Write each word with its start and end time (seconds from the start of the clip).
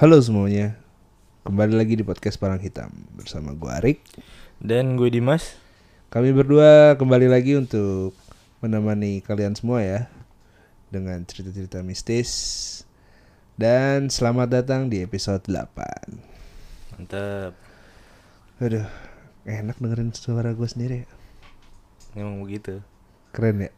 Halo 0.00 0.16
semuanya, 0.16 0.80
kembali 1.44 1.76
lagi 1.76 1.92
di 1.92 2.00
podcast 2.00 2.40
Parang 2.40 2.56
Hitam 2.56 2.88
bersama 3.12 3.52
gue 3.52 3.68
Arik. 3.68 4.00
Dan 4.56 4.96
gue 4.96 5.12
Dimas. 5.12 5.60
Kami 6.08 6.32
berdua 6.32 6.96
kembali 6.96 7.28
lagi 7.28 7.52
untuk 7.52 8.16
menemani 8.64 9.20
kalian 9.20 9.52
semua 9.52 9.84
ya 9.84 10.08
dengan 10.88 11.20
cerita-cerita 11.28 11.84
mistis. 11.84 12.32
Dan 13.60 14.08
selamat 14.08 14.64
datang 14.64 14.88
di 14.88 15.04
episode 15.04 15.44
8. 15.44 15.68
Mantap. 16.96 17.52
Aduh, 18.56 18.88
enak 19.44 19.76
dengerin 19.84 20.16
suara 20.16 20.56
gue 20.56 20.64
sendiri. 20.64 21.04
ya. 21.04 21.08
Memang 22.16 22.40
begitu. 22.40 22.80
Keren 23.36 23.68
ya. 23.68 23.70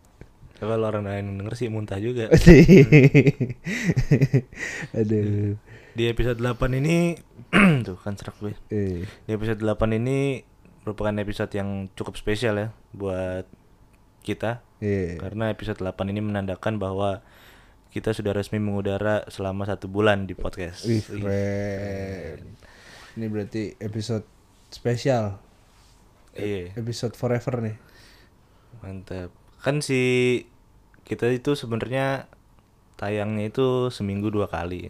Kalau 0.62 0.86
orang 0.86 1.02
lain 1.02 1.42
denger 1.42 1.58
sih 1.58 1.66
muntah 1.66 1.98
juga. 1.98 2.30
Aduh. 5.02 5.58
Di 5.92 6.08
episode 6.08 6.40
8 6.40 6.56
ini 6.80 7.20
tuh 7.86 8.00
kan 8.00 8.16
serak 8.16 8.36
gue. 8.40 8.56
Eh, 8.72 9.04
Di 9.28 9.30
episode 9.36 9.60
8 9.60 9.98
ini 10.00 10.40
merupakan 10.82 11.12
episode 11.20 11.52
yang 11.54 11.86
cukup 11.94 12.18
spesial 12.18 12.58
ya 12.58 12.68
buat 12.90 13.46
kita 14.22 14.62
iya. 14.82 15.18
karena 15.18 15.50
episode 15.50 15.78
8 15.78 16.10
ini 16.10 16.18
menandakan 16.22 16.78
bahwa 16.78 17.22
kita 17.94 18.10
sudah 18.14 18.34
resmi 18.34 18.58
mengudara 18.58 19.22
selama 19.30 19.62
satu 19.68 19.86
bulan 19.86 20.24
di 20.26 20.34
podcast. 20.34 20.82
Wih, 20.88 21.04
Wih, 21.12 21.22
keren. 21.22 22.56
Ini 23.14 23.26
berarti 23.28 23.62
episode 23.78 24.24
spesial. 24.72 25.36
Iya, 26.32 26.72
Episode 26.80 27.12
forever 27.12 27.60
nih. 27.60 27.76
mantap. 28.80 29.28
Kan 29.60 29.84
si 29.84 30.00
kita 31.04 31.28
itu 31.28 31.52
sebenarnya 31.52 32.24
tayangnya 32.96 33.52
itu 33.52 33.92
seminggu 33.92 34.32
dua 34.32 34.48
kali. 34.48 34.88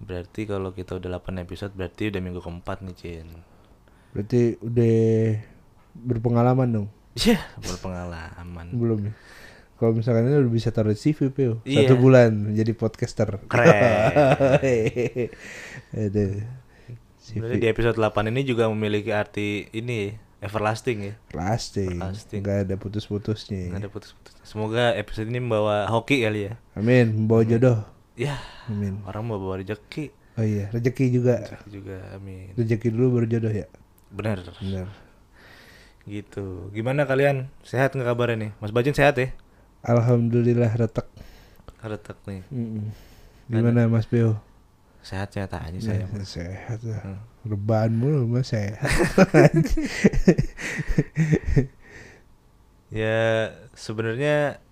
Berarti 0.00 0.44
kalau 0.44 0.76
kita 0.76 1.00
udah 1.00 1.20
8 1.20 1.44
episode 1.44 1.72
berarti 1.72 2.12
udah 2.12 2.20
minggu 2.20 2.40
keempat 2.44 2.84
nih, 2.84 2.96
Cin. 2.96 3.28
Berarti 4.12 4.60
udah 4.60 4.96
berpengalaman 5.96 6.68
dong. 6.68 6.88
Iya, 7.16 7.40
berpengalaman. 7.56 8.76
Belum 8.76 9.08
ya? 9.08 9.12
Kalau 9.76 9.92
misalkan 9.92 10.28
ini 10.28 10.40
udah 10.40 10.52
bisa 10.52 10.72
taruh 10.72 10.92
di 10.92 11.00
CV 11.00 11.28
Pio. 11.32 11.60
Iya. 11.68 11.84
Satu 11.84 12.00
bulan 12.00 12.56
jadi 12.56 12.72
podcaster. 12.72 13.44
Keren. 13.44 13.76
Sebenarnya 17.20 17.58
di 17.60 17.68
episode 17.68 17.96
8 18.00 18.32
ini 18.32 18.40
juga 18.46 18.72
memiliki 18.72 19.12
arti 19.12 19.68
ini 19.76 20.16
everlasting 20.40 21.12
ya. 21.12 21.14
Plastik. 21.28 21.92
Plastik. 21.92 22.40
Gak 22.40 22.68
ada 22.68 22.74
putus-putusnya. 22.80 23.72
Nggak 23.72 23.82
ada 23.84 23.90
putus-putus. 23.92 24.32
Semoga 24.46 24.96
episode 24.96 25.28
ini 25.28 25.44
membawa 25.44 25.84
hoki 25.90 26.24
kali 26.24 26.52
ya. 26.52 26.54
Amin. 26.72 27.12
Membawa 27.12 27.42
jodoh. 27.44 27.95
Ya, 28.16 28.40
Amin. 28.72 29.04
orang 29.04 29.28
mau 29.28 29.36
bawa 29.36 29.60
rezeki 29.60 30.08
Oh 30.36 30.44
iya, 30.44 30.68
rezeki 30.68 31.04
juga. 31.16 31.36
juga. 31.64 31.96
Amin. 32.12 32.52
Rezeki 32.56 32.92
dulu 32.92 33.20
baru 33.20 33.26
jodoh 33.28 33.52
ya. 33.52 33.68
Benar. 34.12 34.44
Benar. 34.60 34.88
Gitu. 36.04 36.68
Gimana 36.76 37.08
kalian? 37.08 37.48
Sehat 37.64 37.96
nggak 37.96 38.08
kabarnya 38.08 38.36
nih? 38.36 38.50
Mas 38.60 38.72
Bajin 38.72 38.92
sehat 38.92 39.16
ya? 39.16 39.32
Alhamdulillah 39.80 40.72
retak. 40.76 41.08
Retak 41.80 42.20
nih. 42.28 42.44
Mm-mm. 42.52 42.92
Gimana 43.48 43.88
Mas 43.88 44.04
Pio? 44.04 44.36
Sehat 45.00 45.32
sehat 45.32 45.54
aja 45.56 45.78
saya. 45.78 46.04
Ya, 46.04 46.24
sehat 46.26 46.80
lah. 46.82 47.00
Hmm. 47.00 47.20
Rebahan 47.46 47.94
mulu 47.94 48.26
mas 48.26 48.50
sehat. 48.50 48.82
Ya, 52.86 53.50
sebenarnya 53.74 54.62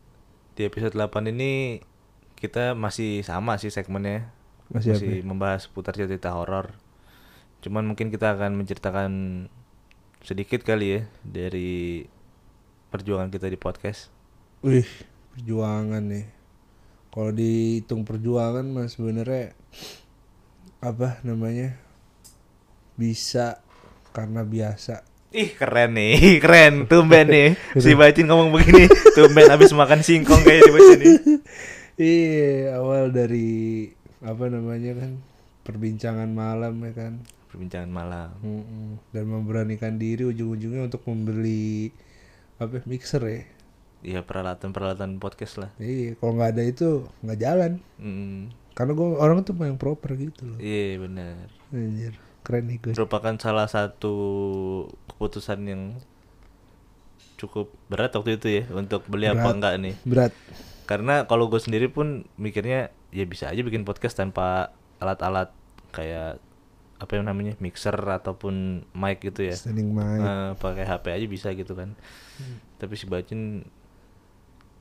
di 0.55 0.63
episode 0.63 0.95
8 0.95 1.35
ini 1.35 1.83
kita 2.45 2.77
masih 2.77 3.25
sama 3.25 3.57
sih 3.57 3.73
segmennya. 3.73 4.29
Masih 4.69 4.93
apa? 4.93 5.01
masih 5.01 5.17
membahas 5.25 5.61
seputar 5.65 5.97
cerita 5.97 6.37
horor. 6.37 6.77
Cuman 7.65 7.89
mungkin 7.89 8.13
kita 8.13 8.37
akan 8.37 8.61
menceritakan 8.61 9.13
sedikit 10.21 10.61
kali 10.61 11.01
ya 11.01 11.01
dari 11.25 12.05
perjuangan 12.93 13.33
kita 13.33 13.49
di 13.49 13.57
podcast. 13.57 14.13
Wih, 14.61 14.85
perjuangan 15.33 16.05
nih. 16.05 16.27
Kalau 17.09 17.31
dihitung 17.33 18.05
perjuangan 18.05 18.67
mas 18.69 18.99
sebenarnya 18.99 19.57
apa 20.85 21.25
namanya 21.25 21.81
bisa 23.01 23.65
karena 24.13 24.45
biasa. 24.45 25.01
Ih 25.35 25.51
keren 25.57 25.97
nih, 25.97 26.19
keren 26.45 26.85
tumben 26.87 27.27
nih 27.27 27.57
si 27.83 27.97
Bacin 27.97 28.29
ngomong 28.29 28.53
begini, 28.53 28.87
tumben 29.17 29.49
habis 29.49 29.73
makan 29.73 30.05
singkong 30.05 30.45
kayak 30.45 30.63
di 30.69 30.73
Bacin 30.73 30.99
nih. 31.01 31.17
Iya 31.95 32.75
awal 32.83 33.15
dari 33.15 33.87
apa 34.25 34.51
namanya 34.51 34.99
kan 34.99 35.23
perbincangan 35.63 36.31
malam 36.31 36.75
ya 36.83 36.93
kan. 36.93 37.13
Perbincangan 37.55 37.91
malam. 37.91 38.35
Mm-mm. 38.43 38.99
Dan 39.15 39.25
memberanikan 39.31 39.95
diri 39.95 40.27
ujung-ujungnya 40.27 40.91
untuk 40.91 41.07
membeli 41.07 41.95
apa 42.59 42.83
mixer 42.87 43.23
ya. 43.23 43.43
Iya 44.05 44.21
peralatan-peralatan 44.27 45.23
podcast 45.23 45.63
lah. 45.63 45.71
Iya 45.79 46.19
kalau 46.19 46.35
nggak 46.37 46.51
ada 46.59 46.63
itu 46.67 46.89
nggak 47.23 47.39
jalan. 47.41 47.73
Mm, 48.03 48.51
Karena 48.75 48.93
gue 48.93 49.09
orang 49.23 49.47
tuh 49.47 49.55
yang 49.63 49.79
proper 49.79 50.19
gitu 50.19 50.51
loh. 50.51 50.59
Iya 50.59 50.99
benar. 50.99 51.47
Anjir, 51.71 52.19
keren 52.43 52.65
nih 52.69 52.79
gue. 52.83 52.93
Merupakan 52.99 53.35
salah 53.39 53.71
satu 53.71 54.15
keputusan 55.15 55.63
yang 55.63 55.83
cukup 57.39 57.71
berat 57.87 58.15
waktu 58.15 58.35
itu 58.35 58.49
ya 58.51 58.63
untuk 58.75 59.07
beli 59.07 59.31
apa 59.31 59.47
Berat. 59.47 59.55
enggak 59.57 59.75
nih. 59.79 59.95
Berat. 60.03 60.35
Karena 60.85 61.25
kalau 61.25 61.49
gue 61.49 61.61
sendiri 61.61 61.89
pun 61.89 62.29
mikirnya 62.37 62.93
ya 63.15 63.25
bisa 63.25 63.49
aja 63.49 63.61
bikin 63.65 63.89
podcast 63.89 64.21
tanpa 64.21 64.73
alat-alat 65.01 65.53
kayak 65.95 66.43
apa 67.01 67.13
yang 67.21 67.27
namanya 67.29 67.59
mixer 67.61 67.95
ataupun 67.95 68.87
mic 68.97 69.21
gitu 69.21 69.45
ya. 69.45 69.57
Standing 69.57 69.93
mic. 69.93 70.21
Eh, 70.21 70.51
pakai 70.61 70.85
HP 70.87 71.05
aja 71.13 71.27
bisa 71.27 71.49
gitu 71.53 71.73
kan. 71.77 71.93
Tapi 72.81 72.95
si 72.97 73.05
Bacin 73.09 73.65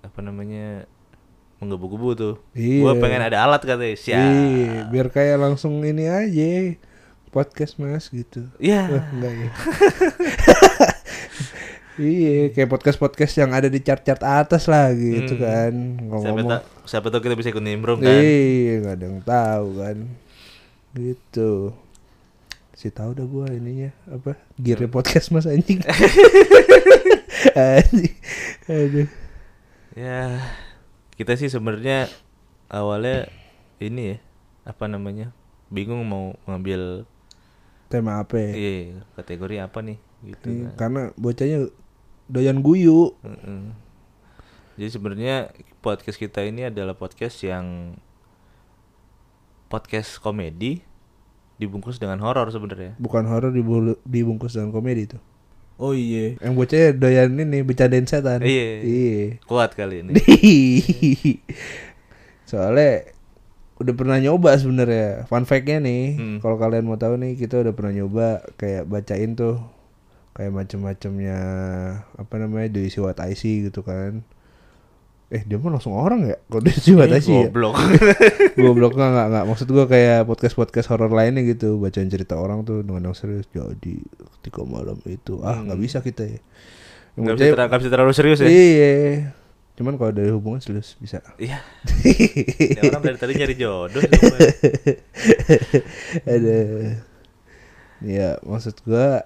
apa 0.04 0.20
namanya 0.20 0.86
menggebu-gebu 1.64 2.10
tuh. 2.16 2.36
Iya. 2.56 2.84
Gue 2.84 2.94
pengen 3.00 3.24
ada 3.24 3.48
alat 3.48 3.64
katanya. 3.64 3.96
Siap. 3.96 4.20
Iya, 4.20 4.74
biar 4.92 5.08
kayak 5.12 5.38
langsung 5.40 5.80
ini 5.84 6.08
aja 6.12 6.76
podcast 7.34 7.82
mas 7.82 8.14
gitu. 8.14 8.46
Iya. 8.62 8.88
Wah, 8.94 9.06
enggak 9.10 9.34
ya. 9.34 9.50
iya, 11.96 12.50
kayak 12.50 12.68
podcast 12.68 12.96
podcast 12.96 13.34
yang 13.36 13.50
ada 13.50 13.66
di 13.66 13.78
chart-chart 13.78 14.20
atas 14.20 14.66
lah 14.66 14.90
gitu 14.92 15.34
Hmm. 15.34 15.42
kan. 15.42 15.74
Siapa 15.94 16.10
Ngomong. 16.34 16.50
tahu 16.50 16.62
siapa 16.84 17.08
tahu 17.08 17.22
kita 17.22 17.36
bisa 17.36 17.50
ikut 17.50 17.62
nimbrung 17.62 18.00
kan. 18.00 18.10
Iya, 18.10 18.74
nggak 18.80 18.94
ada 18.94 19.06
yang 19.06 19.22
tahu 19.22 19.68
kan. 19.78 19.98
Gitu. 20.92 21.52
Si 22.74 22.90
tahu 22.90 23.14
dah 23.14 23.24
gua 23.24 23.48
ininya 23.48 23.94
apa? 24.08 24.36
Gearnya 24.56 24.88
podcast 24.88 25.30
mas 25.30 25.46
anjing. 25.46 25.80
anjing. 27.56 28.16
Aduh. 28.66 29.08
Ya, 29.94 30.42
kita 31.14 31.36
sih 31.36 31.48
sebenarnya 31.48 32.10
awalnya 32.66 33.30
ini 33.78 34.02
ya, 34.10 34.18
apa 34.66 34.88
namanya? 34.88 35.30
Bingung 35.68 36.02
mau 36.02 36.34
ngambil 36.46 37.06
Tema 37.86 38.18
apa? 38.20 38.36
ya? 38.36 38.52
iya, 38.52 38.74
kategori 39.14 39.56
apa 39.60 39.80
nih 39.80 39.98
gitu 40.24 40.48
Iya, 40.50 40.66
kan. 40.66 40.74
karena 40.80 41.02
bocahnya 41.14 41.60
doyan 42.28 42.60
guyu. 42.60 43.16
Heeh. 43.22 43.64
Jadi 44.74 44.90
sebenarnya 44.90 45.36
podcast 45.80 46.18
kita 46.18 46.42
ini 46.42 46.66
adalah 46.66 46.94
podcast 46.94 47.38
yang 47.42 47.94
podcast 49.70 50.18
komedi 50.18 50.82
dibungkus 51.58 51.98
dengan 51.98 52.18
horor 52.22 52.50
sebenarnya. 52.50 52.98
Bukan 52.98 53.26
horor 53.26 53.54
dibungkus 54.04 54.54
dengan 54.54 54.70
komedi 54.70 55.14
tuh. 55.14 55.22
Oh 55.78 55.94
iya. 55.94 56.38
Yang 56.38 56.54
bocahnya 56.54 56.90
doyan 56.94 57.30
ini 57.36 57.60
bercandain 57.62 58.06
setan. 58.06 58.42
Iya. 58.42 58.70
Iya. 58.82 59.26
Kuat 59.46 59.74
kali 59.74 60.02
ini. 60.02 60.14
Soalnya 62.46 63.10
udah 63.82 63.94
pernah 63.94 64.18
nyoba 64.18 64.54
sebenarnya. 64.56 65.26
Fun 65.26 65.44
fact-nya 65.44 65.82
nih, 65.82 66.04
Hmm. 66.14 66.38
kalau 66.40 66.58
kalian 66.58 66.86
mau 66.86 66.96
tahu 66.96 67.18
nih, 67.18 67.34
kita 67.36 67.66
udah 67.66 67.74
pernah 67.74 67.94
nyoba 67.96 68.28
kayak 68.56 68.86
bacain 68.86 69.34
tuh 69.34 69.60
kayak 70.34 70.52
macam-macamnya 70.52 71.40
apa 72.14 72.34
namanya 72.38 72.68
what 73.00 73.22
I 73.22 73.34
see 73.34 73.66
gitu 73.66 73.82
kan. 73.82 74.22
Eh 75.34 75.42
dia 75.42 75.58
mah 75.58 75.74
langsung 75.74 75.98
orang 75.98 76.30
ya? 76.30 76.38
Kalau 76.46 76.62
diisi 76.62 76.94
what 76.94 77.10
I 77.10 77.18
see 77.18 77.34
ya? 77.34 77.50
Goblok. 77.50 77.74
Goblok 78.62 78.94
nggak 78.94 79.10
nggak 79.10 79.28
nggak 79.34 79.46
maksud 79.50 79.68
gua 79.70 79.86
kayak 79.86 80.30
podcast 80.30 80.54
podcast 80.54 80.88
horor 80.94 81.10
lainnya 81.10 81.42
gitu 81.42 81.82
bacain 81.82 82.06
cerita 82.06 82.38
orang 82.38 82.62
tuh 82.62 82.86
dengan 82.86 83.10
yang 83.10 83.18
serius 83.18 83.50
jadi 83.50 83.98
ketika 84.38 84.62
malam 84.62 84.98
itu 85.06 85.42
ah 85.42 85.58
nggak 85.58 85.80
bisa 85.80 86.02
kita 86.02 86.26
ya 86.28 86.40
Yang 87.14 87.24
Gak 87.26 87.34
bisa, 87.34 87.46
ter- 87.50 87.66
nggak 87.66 87.80
bisa 87.82 87.92
terlalu 87.94 88.14
serius 88.14 88.40
ya. 88.42 88.50
iya 88.50 88.94
cuman 89.74 89.98
kalau 89.98 90.14
dari 90.14 90.30
hubungan 90.30 90.62
serius 90.62 90.94
bisa 90.98 91.18
Iya. 91.42 91.66
Ini 92.06 92.78
orang 92.94 93.02
dari 93.02 93.18
tadi 93.18 93.34
nyari 93.34 93.56
jodoh. 93.58 94.02
ada 96.26 96.58
ya 98.04 98.38
maksud 98.44 98.76
gua 98.86 99.26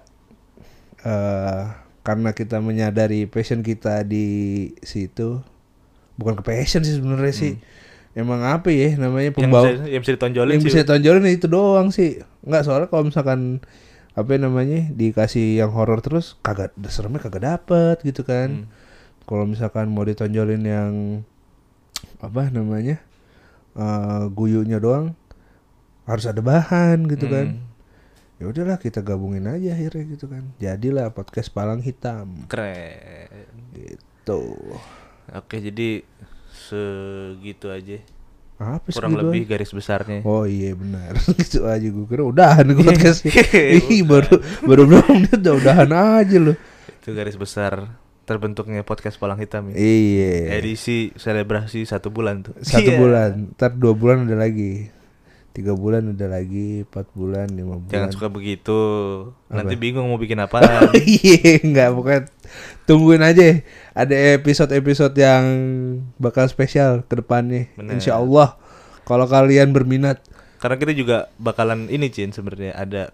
eh 1.00 1.62
karena 2.02 2.32
kita 2.32 2.58
menyadari 2.58 3.24
passion 3.24 3.60
kita 3.60 4.00
di 4.02 4.26
situ 4.80 5.44
bukan 6.14 6.34
ke 6.34 6.42
passion 6.42 6.80
sih 6.80 6.96
sebenarnya 6.96 7.30
sih 7.32 7.52
emang 8.12 8.40
apa 8.42 8.68
ya 8.68 8.96
namanya 8.96 9.30
Yang 9.30 9.36
pembawa 9.38 9.64
bisa, 9.68 9.84
yang 9.86 10.00
bisa 10.00 10.12
ditonjolin 10.14 10.50
yang 10.50 10.60
sih. 10.60 10.68
bisa 10.72 10.80
tonjolin 10.82 11.26
itu 11.28 11.46
doang 11.46 11.88
sih 11.88 12.10
nggak 12.42 12.62
soalnya 12.64 12.88
kalau 12.88 13.04
misalkan 13.04 13.60
apa 14.12 14.30
namanya 14.34 14.90
dikasih 14.90 15.56
yang 15.56 15.70
horor 15.70 16.00
terus 16.00 16.34
kagak 16.40 16.72
seremnya 16.86 17.20
kagak 17.20 17.44
dapet 17.46 18.02
gitu 18.02 18.22
kan 18.22 18.66
Hmm. 18.66 18.66
kalau 19.22 19.44
misalkan 19.44 19.86
mau 19.86 20.02
ditonjolin 20.02 20.64
yang 20.64 20.92
apa 22.18 22.48
namanya 22.48 22.98
eh 23.74 24.24
guyunya 24.32 24.80
doang 24.80 25.14
harus 26.02 26.24
ada 26.24 26.40
bahan 26.40 27.06
gitu 27.06 27.28
kan 27.28 27.46
Hmm. 27.54 27.67
Ya 28.38 28.46
udahlah 28.46 28.76
kita 28.76 29.00
gabungin 29.00 29.44
aja 29.44 29.72
akhirnya 29.72 30.04
gitu 30.08 30.26
kan 30.26 30.46
jadilah 30.56 31.10
podcast 31.10 31.48
palang 31.48 31.78
hitam 31.78 32.46
Keren. 32.46 33.46
gitu 33.72 34.54
Oke, 35.28 35.60
jadi 35.60 36.00
segitu 36.50 37.68
aja. 37.68 38.00
apa 38.56 38.88
Kurang 38.88 39.12
segitu 39.12 39.22
lebih 39.22 39.40
aja? 39.40 39.50
garis 39.50 39.70
besarnya. 39.70 40.20
Oh 40.22 40.42
iya 40.42 40.72
benar 40.72 41.14
gitu 41.38 41.62
aja 41.64 41.84
gue 41.84 42.06
kira 42.06 42.22
udahan 42.22 42.66
gue 42.66 42.82
podcast 42.82 43.22
Ih, 43.92 44.02
baru 44.02 44.34
baru 44.62 44.82
berapa 44.84 45.10
menit 45.12 45.36
udah 45.36 45.54
udahan 45.54 45.90
aja 46.16 46.36
loh 46.38 46.56
Itu 46.98 47.12
garis 47.12 47.34
besar 47.34 47.86
terbentuknya 48.24 48.82
podcast 48.82 49.16
Palang 49.16 49.38
Hitam 49.38 49.70
ya. 49.70 49.74
Iya 49.74 50.58
Edisi 50.58 51.14
selebrasi 51.14 51.84
satu 51.84 52.08
bulan 52.08 52.42
tuh. 52.42 52.58
Satu 52.58 52.84
Iya. 52.84 52.98
bulan 52.98 53.30
Ntar 53.54 53.72
dua 53.72 53.92
bulan 53.92 54.24
udah 54.24 54.38
lagi 54.38 54.90
Tiga 55.58 55.74
bulan 55.74 56.14
udah 56.14 56.28
lagi 56.30 56.86
Empat 56.86 57.10
bulan 57.18 57.50
Lima 57.50 57.82
bulan 57.82 57.90
Jangan 57.90 58.10
suka 58.14 58.30
begitu. 58.30 58.78
Nanti 59.50 59.74
Apa? 59.74 59.82
bingung 59.82 60.06
mau 60.06 60.14
bikin 60.14 60.38
apa. 60.38 60.62
Iya 60.94 61.58
nggak 61.66 61.88
pokoknya 61.98 62.22
Tungguin 62.86 63.26
aja 63.26 63.58
Ada 63.90 64.38
episode-episode 64.38 65.18
yang 65.18 65.44
Bakal 66.14 66.46
spesial 66.46 67.02
ke 67.02 67.18
depannya. 67.18 67.66
Insya 67.74 68.22
Allah 68.22 68.54
Kalau 69.02 69.26
kalian 69.26 69.74
berminat 69.74 70.22
Karena 70.62 70.78
kita 70.78 70.94
juga 70.94 71.26
bakalan 71.42 71.90
ini 71.90 72.06
Cin 72.14 72.30
sebenarnya 72.30 72.78
ada 72.78 73.10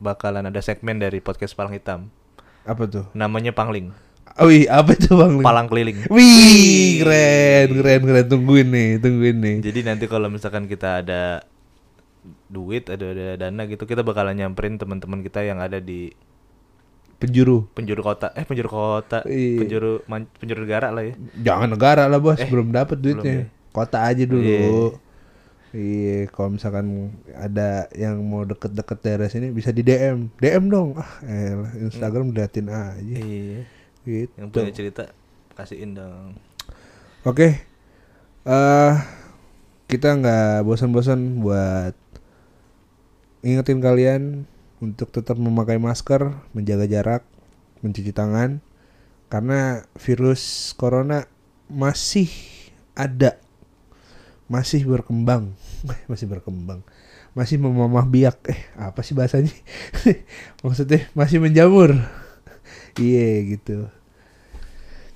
bakalan 0.00 0.48
ada 0.48 0.60
segmen 0.64 0.96
dari 0.96 1.20
podcast 1.20 1.52
Palang 1.52 1.76
Hitam. 1.76 2.08
Apa 2.64 2.88
tuh 2.88 3.04
Namanya 3.12 3.52
Pangling. 3.52 3.92
Oh 4.34 4.48
iya 4.48 4.82
apa 4.82 4.92
itu 4.92 5.10
bang 5.10 5.38
Palang 5.40 5.66
keliling. 5.66 6.10
Wih 6.10 6.98
keren 6.98 7.68
keren 7.72 8.02
keren 8.02 8.26
Tungguin 8.26 8.66
nih 8.66 8.90
Tungguin 8.98 9.38
nih 9.38 9.56
Jadi 9.62 9.80
nanti 9.82 10.04
kalau 10.04 10.26
misalkan 10.26 10.66
kita 10.66 11.00
ada 11.00 11.46
duit, 12.46 12.86
ada, 12.86 13.04
ada 13.04 13.26
dana 13.36 13.62
gitu, 13.64 13.82
kita 13.82 14.00
bakalan 14.00 14.34
nyamperin 14.34 14.74
teman-teman 14.74 15.20
kita 15.20 15.42
yang 15.42 15.58
ada 15.58 15.76
di 15.76 16.10
Penjuru 17.14 17.70
penjuru 17.70 18.02
kota. 18.02 18.34
Eh 18.34 18.42
penjuru 18.42 18.68
kota, 18.68 19.22
Iya. 19.24 19.56
penjuru 19.56 19.92
man- 20.04 20.28
penjuru 20.34 20.60
negara 20.62 20.90
lah 20.90 21.02
ya. 21.02 21.14
Jangan 21.40 21.68
negara 21.70 22.04
lah 22.04 22.18
bos, 22.18 22.36
Eh, 22.36 22.44
belum 22.44 22.68
dapat 22.68 22.98
belum 22.98 23.22
duitnya. 23.22 23.32
ya? 23.32 23.44
Kota 23.70 23.98
aja 24.02 24.24
dulu. 24.24 24.98
Iya, 25.72 26.28
kalau 26.28 26.54
misalkan 26.54 26.86
ada 27.32 27.90
yang 27.92 28.18
mau 28.20 28.42
deket-deket 28.42 28.98
daerah 29.00 29.26
sini 29.26 29.50
bisa 29.50 29.68
di 29.68 29.80
DM, 29.80 30.30
DM 30.36 30.68
dong. 30.68 30.94
Ah, 30.94 31.18
elah, 31.24 31.72
Instagram 31.76 32.30
liatin 32.30 32.68
aja. 32.68 32.98
Iya. 33.00 33.62
Gitu. 34.04 34.32
Yang 34.36 34.48
punya 34.52 34.72
cerita 34.72 35.04
kasihin 35.56 35.96
dong. 35.96 36.36
Oke, 37.24 37.64
eh 38.44 38.94
kita 39.88 40.16
nggak 40.16 40.64
bosan-bosan 40.64 41.40
buat 41.40 41.96
ingetin 43.44 43.80
kalian 43.80 44.22
untuk 44.80 45.12
tetap 45.12 45.40
memakai 45.40 45.80
masker, 45.80 46.32
menjaga 46.52 46.84
jarak, 46.84 47.22
mencuci 47.80 48.12
tangan, 48.12 48.60
karena 49.32 49.84
virus 49.96 50.72
corona 50.76 51.24
masih 51.68 52.28
ada, 52.92 53.40
masih 54.48 54.84
berkembang, 54.84 55.56
masih 56.10 56.26
berkembang, 56.28 56.84
masih 57.32 57.56
memamah 57.60 58.04
biak. 58.04 58.40
Eh, 58.48 58.60
apa 58.76 59.00
sih 59.00 59.16
bahasanya? 59.16 59.52
Maksudnya 60.64 61.08
masih 61.16 61.40
menjamur. 61.40 61.96
Iya 62.98 63.58
gitu. 63.58 63.90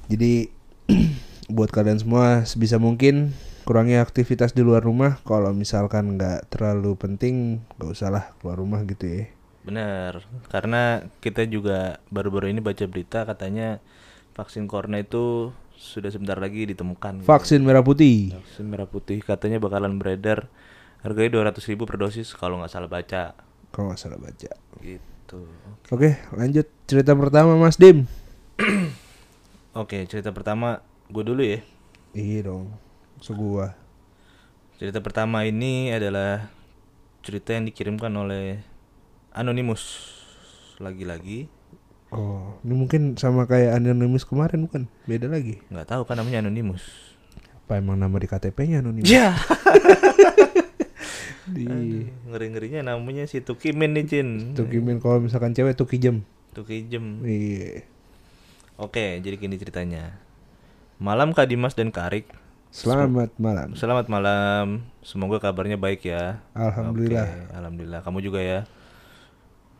Jadi 0.08 0.50
buat 1.54 1.70
kalian 1.70 2.00
semua 2.00 2.42
sebisa 2.48 2.80
mungkin 2.80 3.36
kurangi 3.68 4.00
aktivitas 4.00 4.56
di 4.56 4.64
luar 4.64 4.80
rumah. 4.80 5.20
Kalau 5.22 5.52
misalkan 5.52 6.16
nggak 6.16 6.48
terlalu 6.48 6.96
penting, 6.96 7.60
nggak 7.76 7.90
usahlah 7.92 8.32
keluar 8.40 8.56
rumah 8.58 8.80
gitu 8.88 9.04
ya. 9.04 9.24
Bener, 9.68 10.24
karena 10.48 11.04
kita 11.20 11.44
juga 11.44 12.00
baru-baru 12.08 12.48
ini 12.48 12.64
baca 12.64 12.88
berita 12.88 13.28
katanya 13.28 13.84
vaksin 14.32 14.64
corona 14.64 14.96
itu 14.96 15.52
sudah 15.76 16.08
sebentar 16.08 16.40
lagi 16.40 16.64
ditemukan. 16.64 17.20
gitu. 17.20 17.28
Vaksin 17.28 17.60
merah 17.60 17.84
putih. 17.84 18.32
Vaksin 18.32 18.66
merah 18.66 18.88
putih 18.88 19.20
katanya 19.20 19.60
bakalan 19.60 20.00
beredar 20.00 20.48
harganya 21.04 21.52
200 21.52 21.62
ribu 21.70 21.84
per 21.84 22.00
dosis 22.00 22.32
kalau 22.32 22.58
nggak 22.58 22.72
salah 22.72 22.88
baca. 22.88 23.36
Kalau 23.68 23.92
nggak 23.92 24.00
salah 24.00 24.18
baca. 24.18 24.50
Gitu. 24.80 25.17
Oke, 25.88 26.16
lanjut 26.32 26.64
cerita 26.88 27.12
pertama 27.12 27.56
Mas 27.56 27.76
Dim. 27.76 28.08
Oke, 29.80 30.08
cerita 30.08 30.32
pertama 30.32 30.80
gue 31.12 31.24
dulu 31.24 31.42
ya. 31.44 31.60
Iya 32.16 32.48
dong, 32.48 32.72
segua. 33.20 33.76
Cerita 34.80 35.02
pertama 35.04 35.44
ini 35.44 35.92
adalah 35.92 36.48
cerita 37.20 37.52
yang 37.52 37.68
dikirimkan 37.68 38.12
oleh 38.14 38.62
Anonymous. 39.34 40.16
Lagi-lagi 40.78 41.50
Oh, 42.08 42.56
ini 42.64 42.72
mungkin 42.72 43.20
sama 43.20 43.44
kayak 43.44 43.76
anonimus 43.76 44.24
kemarin 44.24 44.64
bukan? 44.64 44.88
Beda 45.04 45.28
lagi. 45.28 45.60
nggak 45.68 45.92
tahu 45.92 46.08
kan 46.08 46.16
namanya 46.16 46.40
Anonymous. 46.40 46.80
Apa 47.52 47.84
emang 47.84 48.00
nama 48.00 48.16
di 48.16 48.24
KTP-nya 48.24 48.80
anonimus? 48.80 49.12
Ya. 49.12 49.36
Di 51.52 51.66
Ngeri-ngerinya 52.28 52.94
namanya 52.94 53.24
si 53.24 53.40
Tukimin 53.40 53.96
nih 53.96 54.04
Cin. 54.08 54.28
Tukimin 54.52 55.00
kalau 55.00 55.22
misalkan 55.22 55.56
cewek 55.56 55.74
tuki 55.74 55.96
jam. 56.00 56.24
Tukijem. 56.52 57.22
Iya. 57.22 57.86
Oke, 58.78 59.18
jadi 59.22 59.34
gini 59.38 59.58
ceritanya. 59.58 60.18
Malam 60.98 61.30
Kak 61.30 61.50
Dimas 61.50 61.78
dan 61.78 61.94
Kak 61.94 62.10
Arik. 62.10 62.26
Selamat 62.68 63.32
malam. 63.40 63.72
Selamat 63.78 64.06
malam. 64.12 64.86
Semoga 65.00 65.40
kabarnya 65.40 65.80
baik 65.80 66.04
ya. 66.04 66.42
Alhamdulillah. 66.52 67.26
Oke, 67.26 67.54
alhamdulillah. 67.54 68.00
Kamu 68.04 68.18
juga 68.20 68.40
ya. 68.42 68.60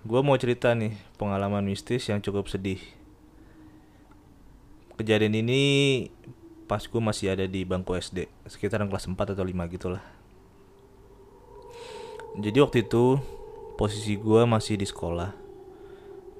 Gua 0.06 0.25
mau 0.25 0.38
cerita 0.40 0.72
nih 0.72 0.96
pengalaman 1.20 1.66
mistis 1.66 2.06
yang 2.08 2.22
cukup 2.22 2.48
sedih. 2.48 2.80
Kejadian 4.98 5.38
ini 5.38 5.62
pas 6.68 6.84
gue 6.84 7.00
masih 7.00 7.32
ada 7.32 7.48
di 7.48 7.64
bangku 7.64 7.96
SD, 7.96 8.28
sekitaran 8.44 8.92
kelas 8.92 9.08
4 9.08 9.16
atau 9.16 9.40
5 9.40 9.72
gitulah. 9.72 10.04
Jadi 12.37 12.58
waktu 12.61 12.85
itu 12.85 13.16
posisi 13.80 14.18
gua 14.20 14.44
masih 14.44 14.76
di 14.76 14.85
sekolah 14.85 15.49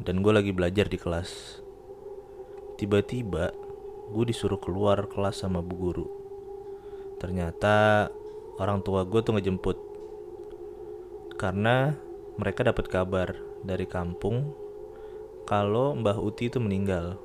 dan 0.03 0.23
gue 0.23 0.33
lagi 0.33 0.53
belajar 0.55 0.87
di 0.87 0.99
kelas. 0.99 1.63
Tiba-tiba 2.79 3.51
gue 4.15 4.25
disuruh 4.25 4.59
keluar 4.63 5.11
kelas 5.11 5.43
sama 5.43 5.59
bu 5.59 5.75
guru. 5.75 6.07
Ternyata 7.19 8.09
orang 8.63 8.83
tua 8.87 9.03
gue 9.03 9.21
tuh 9.23 9.35
ngejemput 9.35 9.79
karena 11.39 11.95
mereka 12.39 12.67
dapat 12.67 12.87
kabar 12.87 13.35
dari 13.63 13.87
kampung 13.87 14.55
kalau 15.47 15.99
Mbah 15.99 16.19
Uti 16.23 16.47
itu 16.47 16.63
meninggal. 16.63 17.19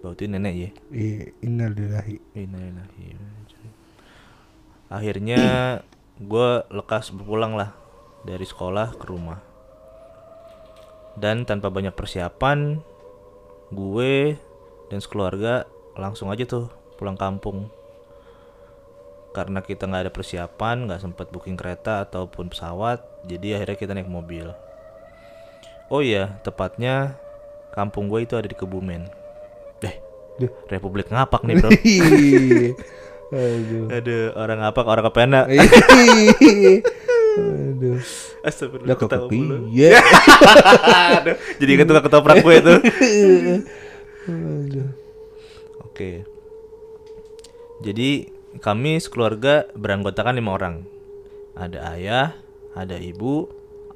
Mbah 0.00 0.12
Uti 0.12 0.28
nenek 0.28 0.54
ya. 0.54 0.70
Iya, 0.92 1.32
innalillahi. 1.40 2.16
Innalillahi. 2.36 3.04
Akhirnya 4.86 5.42
gue 6.16 6.48
lekas 6.72 7.12
berpulang 7.12 7.52
lah 7.56 7.76
dari 8.24 8.44
sekolah 8.48 8.96
ke 8.96 9.04
rumah. 9.04 9.40
Dan 11.16 11.48
tanpa 11.48 11.72
banyak 11.72 11.92
persiapan, 11.96 12.80
gue 13.72 14.36
dan 14.92 14.98
sekeluarga 15.00 15.64
langsung 15.96 16.28
aja 16.28 16.44
tuh 16.44 16.68
pulang 16.96 17.16
kampung. 17.16 17.68
Karena 19.32 19.60
kita 19.60 19.84
nggak 19.84 20.08
ada 20.08 20.12
persiapan, 20.12 20.88
nggak 20.88 21.00
sempat 21.04 21.28
booking 21.28 21.60
kereta 21.60 22.04
ataupun 22.08 22.48
pesawat, 22.48 23.04
jadi 23.28 23.60
akhirnya 23.60 23.76
kita 23.76 23.92
naik 23.92 24.08
mobil. 24.08 24.52
Oh 25.92 26.00
iya, 26.00 26.40
tepatnya 26.40 27.20
kampung 27.76 28.08
gue 28.08 28.24
itu 28.24 28.34
ada 28.34 28.48
di 28.48 28.56
Kebumen. 28.56 29.08
Eh, 29.84 30.00
Duh. 30.40 30.52
Republik 30.72 31.12
Ngapak 31.12 31.44
nih 31.44 31.54
bro. 31.60 31.70
Aduh. 33.34 33.90
Ada 33.90 34.18
orang 34.38 34.60
apa 34.62 34.80
orang 34.86 35.04
kepena. 35.10 35.40
Aduh. 37.36 37.98
Astagfirullah 38.46 38.94
ketawa 38.94 39.26
kepi. 39.26 39.38
mulu. 39.42 39.56
Ya. 39.74 39.98
Aduh, 41.20 41.36
Jadi 41.58 41.70
ingat 41.74 41.86
tukang 41.90 42.04
ketoprak 42.06 42.38
gue 42.40 42.54
itu. 42.54 42.74
Aduh. 44.30 44.88
Oke. 45.82 46.22
Jadi 47.82 48.30
kami 48.62 49.02
sekeluarga 49.02 49.66
beranggotakan 49.74 50.38
lima 50.38 50.54
orang. 50.54 50.76
Ada 51.58 51.96
ayah, 51.96 52.28
ada 52.76 52.96
ibu, 53.00 53.48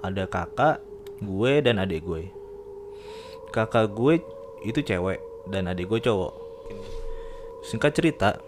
ada 0.02 0.26
kakak, 0.26 0.80
gue 1.22 1.52
dan 1.62 1.78
adik 1.78 2.02
gue. 2.04 2.28
Kakak 3.52 3.92
gue 3.92 4.20
itu 4.64 4.80
cewek 4.82 5.20
dan 5.48 5.68
adik 5.70 5.88
gue 5.88 6.00
cowok. 6.02 6.32
Singkat 7.64 7.92
cerita, 7.92 8.40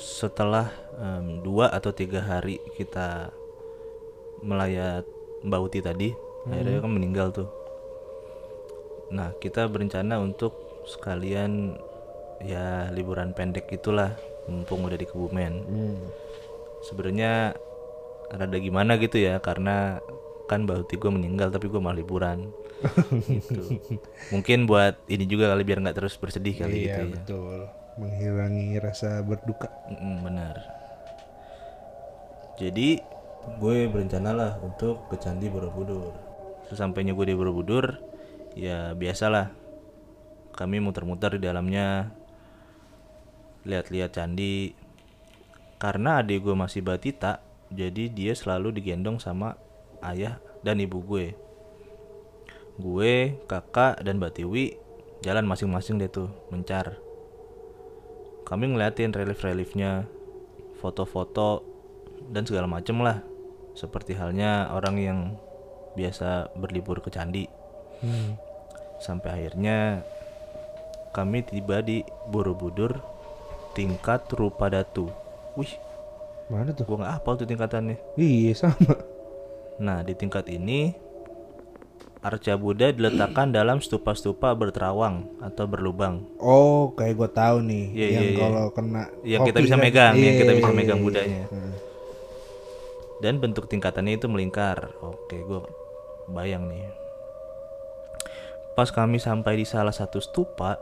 setelah 0.00 0.72
em, 0.96 1.44
dua 1.44 1.68
atau 1.68 1.92
tiga 1.92 2.24
hari 2.24 2.56
kita 2.72 3.28
melayat 4.40 5.04
Mbak 5.44 5.60
Uti 5.60 5.80
tadi 5.84 6.08
akhirnya 6.48 6.80
kan 6.80 6.92
meninggal 6.96 7.28
tuh. 7.36 7.48
Nah 9.12 9.36
kita 9.36 9.68
berencana 9.68 10.16
untuk 10.16 10.56
sekalian 10.88 11.76
ya 12.40 12.88
liburan 12.96 13.36
pendek 13.36 13.68
itulah 13.68 14.16
mumpung 14.48 14.88
udah 14.88 14.96
di 14.96 15.04
Kebumen. 15.04 15.54
Hmm. 15.68 16.00
sebenarnya 16.80 17.52
rada 18.32 18.56
gimana 18.56 18.96
gitu 18.96 19.20
ya 19.20 19.36
karena 19.44 20.00
kan 20.48 20.64
Mbak 20.64 20.88
Uti 20.88 20.96
gue 20.96 21.12
meninggal 21.12 21.52
tapi 21.52 21.68
gue 21.68 21.76
malah 21.76 22.00
liburan. 22.00 22.48
Gitu. 23.28 23.76
Mungkin 24.32 24.64
buat 24.64 24.96
ini 25.04 25.28
juga 25.28 25.52
kali 25.52 25.68
biar 25.68 25.84
nggak 25.84 26.00
terus 26.00 26.16
bersedih 26.16 26.56
kali 26.56 26.88
iya 26.88 26.96
gitu 26.96 27.00
ya. 27.04 27.12
betul 27.12 27.60
menghilangi 28.00 28.80
rasa 28.80 29.20
berduka 29.20 29.68
Mm, 29.92 30.24
benar. 30.24 30.56
Jadi 32.56 33.00
gue 33.60 33.78
berencana 33.88 34.32
lah 34.32 34.52
untuk 34.64 35.08
ke 35.12 35.20
Candi 35.20 35.52
Borobudur. 35.52 36.16
Sesampainya 36.72 37.12
gue 37.12 37.26
di 37.28 37.36
Borobudur, 37.36 38.00
ya 38.56 38.96
biasalah. 38.96 39.52
Kami 40.56 40.80
muter-muter 40.80 41.40
di 41.40 41.42
dalamnya, 41.48 42.12
lihat-lihat 43.64 44.12
candi. 44.12 44.76
Karena 45.80 46.20
adik 46.20 46.44
gue 46.44 46.52
masih 46.52 46.84
batita, 46.84 47.40
jadi 47.72 48.12
dia 48.12 48.36
selalu 48.36 48.76
digendong 48.76 49.16
sama 49.18 49.56
ayah 50.04 50.36
dan 50.60 50.78
ibu 50.78 51.00
gue. 51.00 51.32
Gue, 52.76 53.40
kakak, 53.48 54.04
dan 54.04 54.20
Mbak 54.20 54.32
Tiwi 54.36 54.76
jalan 55.24 55.48
masing-masing 55.48 55.96
deh 56.00 56.12
tuh 56.12 56.28
mencar 56.52 57.00
kami 58.50 58.74
ngeliatin 58.74 59.14
relief-reliefnya, 59.14 60.10
foto-foto 60.82 61.62
dan 62.34 62.42
segala 62.42 62.66
macem 62.66 62.98
lah. 62.98 63.22
Seperti 63.78 64.18
halnya 64.18 64.74
orang 64.74 64.98
yang 64.98 65.18
biasa 65.94 66.50
berlibur 66.58 66.98
ke 66.98 67.14
candi. 67.14 67.46
Hmm. 68.02 68.34
Sampai 68.98 69.38
akhirnya 69.38 70.02
kami 71.14 71.46
tiba 71.46 71.78
di 71.78 72.02
Borobudur 72.26 72.98
tingkat 73.78 74.26
Rupadatu. 74.34 75.06
Wih, 75.54 75.70
mana 76.50 76.74
tuh 76.74 76.90
gua 76.90 77.06
nggak 77.06 77.14
hafal 77.22 77.38
tuh 77.38 77.46
tingkatannya. 77.46 77.96
iya 78.18 78.50
sama 78.58 78.98
Nah, 79.80 80.04
di 80.04 80.12
tingkat 80.12 80.44
ini 80.52 80.92
arca 82.20 82.52
Buddha 82.54 82.92
diletakkan 82.92 83.48
dalam 83.48 83.80
stupa-stupa 83.80 84.52
berterawang 84.52 85.24
atau 85.40 85.64
berlubang. 85.64 86.20
oh 86.36 86.92
kayak 86.92 87.16
gue 87.16 87.30
tahu 87.32 87.56
nih 87.64 87.84
Iya, 87.90 88.06
yang 88.06 88.22
iya, 88.22 88.30
iya. 88.30 88.40
kalau 88.40 88.64
kena 88.70 89.02
Yang 89.22 89.40
kita 89.48 89.58
bisa 89.60 89.74
kan. 89.74 89.82
megang, 89.82 90.14
yang 90.14 90.34
Iya, 90.36 90.40
kita 90.40 90.52
bisa 90.54 90.68
iya, 90.68 90.76
megang 90.76 90.98
iya. 90.98 91.04
budanya. 91.04 91.44
Hmm. 91.48 91.72
dan 93.20 93.36
bentuk 93.36 93.68
tingkatannya 93.68 94.16
itu 94.16 94.32
melingkar. 94.32 94.96
Oke, 95.00 95.36
gue 95.38 95.60
bayang 96.26 96.64
nih. 96.66 96.88
Pas 98.72 98.88
kami 98.88 99.20
sampai 99.20 99.60
di 99.60 99.68
salah 99.68 99.92
satu 99.92 100.24
stupa, 100.24 100.80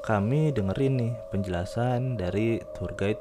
kami 0.00 0.56
dengerin 0.56 0.94
nih 0.96 1.12
penjelasan 1.28 2.16
dari 2.16 2.64
tour 2.72 2.96
guide 2.96 3.20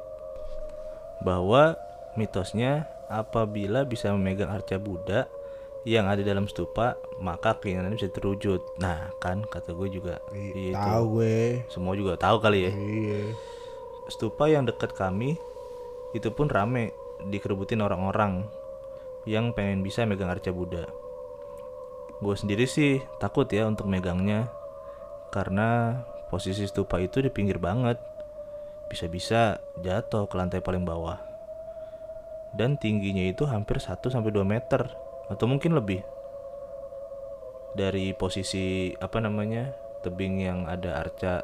bahwa 1.20 1.76
mitosnya 2.16 2.88
apabila 3.08 3.84
bisa 3.84 4.08
memegang 4.16 4.56
arca 4.56 4.80
Buddha 4.80 5.28
yang 5.88 6.12
ada 6.12 6.20
dalam 6.20 6.52
stupa, 6.52 7.00
maka 7.24 7.56
keinginannya 7.64 7.96
bisa 7.96 8.12
terwujud. 8.12 8.60
Nah, 8.76 9.16
kan 9.24 9.48
kata 9.48 9.72
gue 9.72 9.88
juga. 9.88 10.20
Iya, 10.36 10.52
Iya, 10.52 10.72
itu. 10.76 10.84
tahu 10.84 11.04
gue 11.16 11.36
Semua 11.72 11.94
juga 11.96 12.20
tahu 12.20 12.44
kali 12.44 12.68
ya. 12.68 12.72
iya 12.76 13.22
Stupa 14.12 14.52
yang 14.52 14.68
dekat 14.68 14.92
kami 14.92 15.40
itu 16.12 16.28
pun 16.36 16.52
rame 16.52 16.92
dikerebutin 17.24 17.80
orang-orang 17.80 18.44
yang 19.24 19.56
pengen 19.56 19.80
bisa 19.80 20.04
megang 20.04 20.28
arca 20.28 20.52
Buddha. 20.52 20.84
Gue 22.20 22.36
sendiri 22.36 22.68
sih 22.68 23.00
takut 23.24 23.48
ya 23.48 23.64
untuk 23.64 23.88
megangnya 23.88 24.52
karena 25.32 26.04
posisi 26.28 26.68
stupa 26.68 27.00
itu 27.00 27.24
di 27.24 27.32
pinggir 27.32 27.64
banget. 27.64 27.96
Bisa-bisa 28.92 29.64
jatuh 29.80 30.28
ke 30.28 30.36
lantai 30.36 30.60
paling 30.60 30.84
bawah. 30.84 31.20
Dan 32.52 32.76
tingginya 32.76 33.24
itu 33.24 33.44
hampir 33.48 33.80
1 33.80 34.08
sampai 34.08 34.32
2 34.32 34.44
meter 34.48 35.07
atau 35.28 35.46
mungkin 35.48 35.76
lebih. 35.76 36.04
Dari 37.78 38.16
posisi 38.18 38.96
apa 38.98 39.22
namanya? 39.22 39.88
tebing 40.02 40.40
yang 40.40 40.60
ada 40.70 41.02
arca 41.02 41.44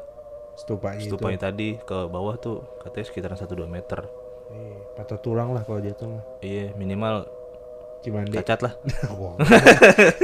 stupanya 0.54 1.02
itu 1.02 1.16
tadi 1.18 1.68
ke 1.82 2.06
bawah 2.06 2.38
tuh 2.38 2.62
katanya 2.80 3.06
sekitaran 3.10 3.38
1-2 3.38 3.66
meter 3.66 4.06
iya, 4.54 4.78
patah 4.94 5.18
tulang 5.18 5.50
lah 5.50 5.66
kalau 5.66 5.82
jatuh 5.82 6.08
mah 6.08 6.24
iya 6.40 6.70
minimal 6.78 7.26
Cimande 8.00 8.36
cacat 8.36 8.60
lah 8.62 8.72
Wah. 9.20 9.36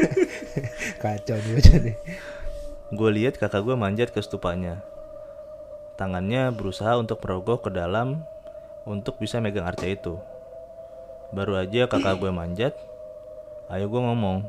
kacau 1.03 1.37
nih 1.37 1.53
baca 1.59 1.75
nih 1.83 1.97
gue 2.91 3.11
lihat 3.21 3.35
kakak 3.37 3.63
gue 3.67 3.77
manjat 3.77 4.09
ke 4.15 4.23
stupanya 4.23 4.81
tangannya 5.99 6.49
berusaha 6.55 6.97
untuk 6.97 7.19
merogoh 7.21 7.59
ke 7.61 7.69
dalam 7.69 8.23
untuk 8.87 9.19
bisa 9.19 9.43
megang 9.43 9.67
arca 9.67 9.85
itu 9.85 10.17
baru 11.35 11.59
aja 11.59 11.91
kakak 11.91 12.23
gue 12.23 12.31
manjat 12.31 12.73
ayo 13.71 13.87
gue 13.87 14.03
ngomong 14.03 14.47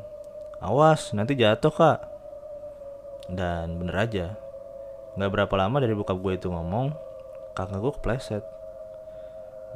awas 0.58 1.14
nanti 1.14 1.38
jatuh 1.38 1.70
kak 1.70 1.98
dan 3.30 3.78
bener 3.78 3.96
aja 3.96 4.26
nggak 5.14 5.30
berapa 5.30 5.54
lama 5.54 5.78
dari 5.78 5.94
bokap 5.94 6.18
gue 6.18 6.34
itu 6.36 6.50
ngomong 6.50 6.90
kakak 7.54 7.78
gue 7.78 7.92
kepleset 8.02 8.44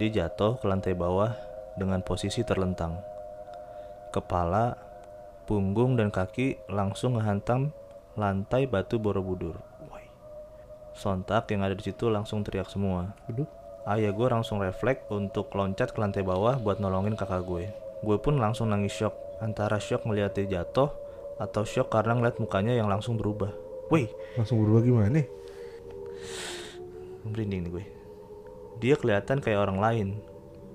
dia 0.02 0.08
jatuh 0.10 0.58
ke 0.58 0.66
lantai 0.66 0.98
bawah 0.98 1.32
dengan 1.78 2.02
posisi 2.02 2.42
terlentang 2.42 2.98
kepala 4.10 4.74
punggung 5.46 5.94
dan 5.94 6.10
kaki 6.10 6.58
langsung 6.66 7.14
ngehantam 7.14 7.70
lantai 8.16 8.64
batu 8.64 8.96
Borobudur. 8.96 9.60
Woi. 9.86 10.08
Sontak 10.96 11.52
yang 11.52 11.62
ada 11.62 11.76
di 11.76 11.84
situ 11.84 12.08
langsung 12.08 12.40
teriak 12.40 12.66
semua. 12.72 13.12
Aduh. 13.28 13.46
Ayah 13.86 14.10
gue 14.10 14.26
langsung 14.26 14.58
refleks 14.58 15.06
untuk 15.14 15.52
loncat 15.54 15.94
ke 15.94 15.98
lantai 16.02 16.26
bawah 16.26 16.58
buat 16.58 16.82
nolongin 16.82 17.14
kakak 17.14 17.46
gue. 17.46 17.85
Gue 18.04 18.16
pun 18.18 18.36
langsung 18.36 18.72
nangis 18.72 18.92
shock. 18.92 19.14
Antara 19.40 19.76
shock 19.80 20.08
melihat 20.08 20.32
dia 20.34 20.60
jatuh 20.60 20.88
atau 21.36 21.62
shock 21.68 21.92
karena 21.92 22.16
ngeliat 22.16 22.40
mukanya 22.40 22.72
yang 22.72 22.88
langsung 22.88 23.20
berubah. 23.20 23.52
Wih, 23.92 24.08
langsung 24.34 24.64
berubah 24.64 24.82
gimana 24.82 25.22
merinding 27.26 27.66
nih 27.66 27.70
gue. 27.74 27.84
Dia 28.78 28.94
kelihatan 28.94 29.42
kayak 29.42 29.66
orang 29.66 29.78
lain. 29.82 30.08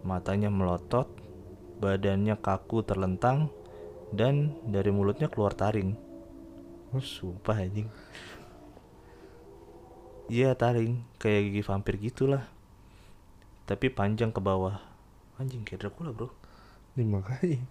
Matanya 0.01 0.50
melotot, 0.50 1.08
badannya 1.78 2.36
kaku 2.42 2.82
terlentang, 2.82 3.54
dan 4.10 4.58
dari 4.66 4.90
mulutnya 4.90 5.30
keluar 5.30 5.54
taring. 5.54 5.94
Oh, 6.92 7.00
sumpah 7.00 7.62
anjing. 7.62 7.88
Iya 10.28 10.56
taring, 10.58 11.06
kayak 11.22 11.51
gigi 11.51 11.62
vampir 11.63 11.96
gitulah. 12.01 12.44
Tapi 13.70 13.88
panjang 13.94 14.34
ke 14.34 14.42
bawah. 14.42 14.82
Anjing 15.40 15.63
kayak 15.63 15.88
Dracula 15.88 16.12
bro. 16.12 16.34
Ini 16.96 17.08
makanya 17.08 17.64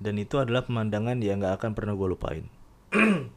Dan 0.00 0.16
itu 0.16 0.40
adalah 0.40 0.64
pemandangan 0.64 1.20
yang 1.20 1.44
gak 1.44 1.60
akan 1.60 1.76
pernah 1.76 1.92
gue 1.92 2.08
lupain. 2.08 2.44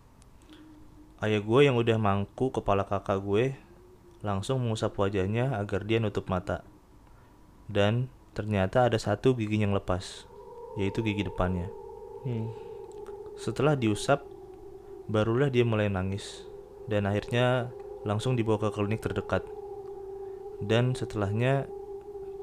Ayah 1.23 1.41
gue 1.43 1.59
yang 1.59 1.75
udah 1.75 1.99
mangku 1.99 2.55
kepala 2.55 2.87
kakak 2.87 3.19
gue 3.19 3.51
langsung 4.23 4.63
mengusap 4.63 4.95
wajahnya 4.95 5.59
agar 5.59 5.83
dia 5.83 5.99
nutup 5.99 6.31
mata. 6.31 6.63
Dan 7.67 8.07
ternyata 8.31 8.87
ada 8.87 8.95
satu 8.95 9.35
gigi 9.35 9.59
yang 9.59 9.75
lepas, 9.75 10.23
yaitu 10.79 11.03
gigi 11.03 11.27
depannya. 11.27 11.67
hmm. 12.23 12.47
Setelah 13.35 13.75
diusap, 13.75 14.23
barulah 15.11 15.51
dia 15.51 15.67
mulai 15.67 15.91
nangis. 15.91 16.47
Dan 16.87 17.11
akhirnya 17.11 17.75
langsung 18.07 18.39
dibawa 18.39 18.63
ke 18.63 18.69
klinik 18.71 19.03
terdekat. 19.03 19.43
Dan 20.63 20.95
setelahnya 20.95 21.67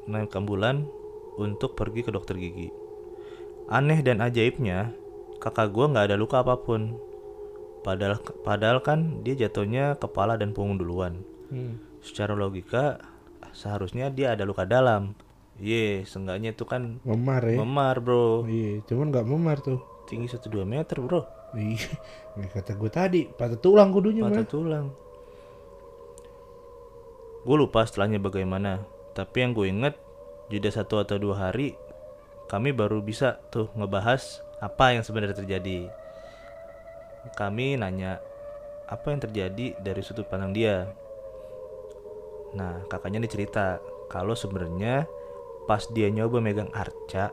naik 0.04 0.32
ambulan 0.36 0.84
untuk 1.40 1.72
pergi 1.78 2.04
ke 2.04 2.10
dokter 2.12 2.36
gigi. 2.36 2.68
Aneh 3.70 4.02
dan 4.04 4.20
ajaibnya, 4.20 4.92
kakak 5.40 5.72
gue 5.72 5.86
nggak 5.88 6.12
ada 6.12 6.16
luka 6.20 6.44
apa 6.44 6.58
pun. 6.60 6.98
Padahal, 7.80 8.20
padahal 8.44 8.84
kan 8.84 9.24
dia 9.24 9.32
jatuhnya 9.32 9.96
kepala 9.96 10.36
dan 10.36 10.52
punggung 10.52 10.76
duluan. 10.76 11.24
Hmm. 11.48 11.80
Secara 12.04 12.36
logika, 12.36 13.00
seharusnya 13.56 14.12
dia 14.12 14.36
ada 14.36 14.44
luka 14.44 14.68
dalam. 14.68 15.16
Ye, 15.60 16.08
seenggaknya 16.08 16.56
itu 16.56 16.64
kan 16.64 17.04
memar 17.04 17.44
ya 17.44 17.60
memar 17.60 18.00
bro. 18.00 18.48
iya 18.48 18.80
cuman 18.88 19.12
nggak 19.12 19.28
memar 19.28 19.60
tuh 19.60 19.76
Tinggi 20.08 20.24
1-2 20.32 20.64
meter 20.64 20.96
bro. 21.04 21.28
iya 21.52 21.84
kata 22.56 22.80
gue 22.80 22.88
tadi 22.88 23.20
patah 23.28 23.60
tulang 23.60 23.92
kudunya 23.92 24.24
Patah 24.24 24.48
tulang. 24.48 24.88
Gue 27.44 27.56
lupa 27.56 27.84
setelahnya 27.84 28.20
bagaimana. 28.20 28.84
Tapi 29.16 29.36
yang 29.40 29.52
gue 29.56 29.66
inget, 29.68 29.94
jeda 30.50 30.68
satu 30.68 31.00
atau 31.00 31.16
dua 31.16 31.48
hari, 31.48 31.78
kami 32.50 32.74
baru 32.74 32.98
bisa 33.00 33.38
tuh 33.48 33.70
ngebahas 33.78 34.42
apa 34.58 34.92
yang 34.98 35.06
sebenarnya 35.06 35.38
terjadi. 35.38 35.88
Kami 37.38 37.78
nanya 37.78 38.18
apa 38.90 39.14
yang 39.14 39.22
terjadi 39.22 39.78
dari 39.78 40.02
sudut 40.02 40.26
pandang 40.26 40.50
dia. 40.50 40.90
Nah, 42.52 42.82
kakaknya 42.90 43.22
nih 43.22 43.30
cerita 43.30 43.78
kalau 44.10 44.34
sebenarnya 44.34 45.06
pas 45.70 45.86
dia 45.94 46.10
nyoba 46.10 46.42
megang 46.42 46.66
arca 46.74 47.30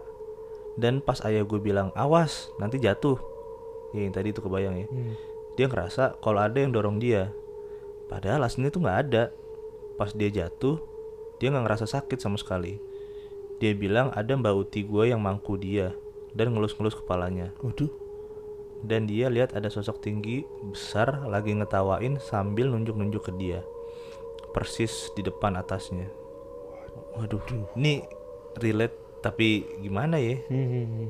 dan 0.77 1.01
pas 1.01 1.17
ayah 1.25 1.41
gue 1.41 1.57
bilang 1.57 1.89
awas 1.97 2.53
nanti 2.61 2.77
jatuh 2.77 3.17
ya 3.97 4.05
yang 4.05 4.13
tadi 4.13 4.29
itu 4.29 4.45
kebayang 4.45 4.77
ya 4.77 4.85
Hmm. 4.85 5.17
dia 5.57 5.65
ngerasa 5.65 6.21
kalau 6.21 6.37
ada 6.37 6.61
yang 6.61 6.69
dorong 6.69 7.01
dia 7.01 7.33
padahal 8.13 8.45
aslinya 8.45 8.69
tuh 8.69 8.85
nggak 8.85 8.99
ada 9.09 9.23
pas 9.97 10.13
dia 10.13 10.29
jatuh 10.29 10.77
dia 11.41 11.49
nggak 11.49 11.65
ngerasa 11.65 11.89
sakit 11.89 12.21
sama 12.21 12.37
sekali 12.37 12.77
dia 13.57 13.73
bilang 13.73 14.13
ada 14.13 14.37
mbak 14.37 14.53
uti 14.53 14.85
gue 14.85 15.09
yang 15.09 15.21
mangku 15.21 15.57
dia 15.57 15.93
dan 16.37 16.53
ngelus-ngelus 16.53 16.97
kepalanya. 16.97 17.53
Waduh. 17.61 17.89
dan 18.85 19.09
dia 19.09 19.25
lihat 19.25 19.57
ada 19.57 19.73
sosok 19.73 20.05
tinggi 20.05 20.45
besar 20.69 21.25
lagi 21.25 21.49
ngetawain 21.49 22.21
sambil 22.21 22.69
nunjuk-nunjuk 22.69 23.25
ke 23.25 23.31
dia. 23.33 23.65
Persis 24.53 25.09
di 25.17 25.25
depan 25.25 25.57
atasnya. 25.57 26.05
Waduh. 27.17 27.41
Ini 27.73 28.05
relate 28.61 29.21
tapi 29.25 29.65
gimana 29.81 30.21
ya? 30.21 30.37
Hmm. 30.49 31.09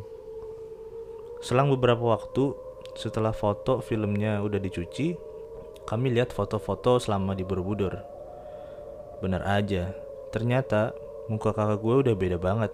selang 1.43 1.69
beberapa 1.69 2.17
waktu 2.17 2.55
setelah 2.97 3.29
foto 3.29 3.77
filmnya 3.83 4.41
udah 4.41 4.57
dicuci 4.57 5.13
kami 5.85 6.09
lihat 6.09 6.33
foto-foto 6.33 6.97
selama 6.97 7.37
di 7.37 7.45
Borobudur. 7.45 7.93
Benar 9.21 9.45
aja 9.45 9.93
ternyata 10.33 10.97
muka 11.27 11.51
kakak 11.51 11.83
gue 11.83 11.95
udah 12.07 12.15
beda 12.15 12.37
banget. 12.39 12.71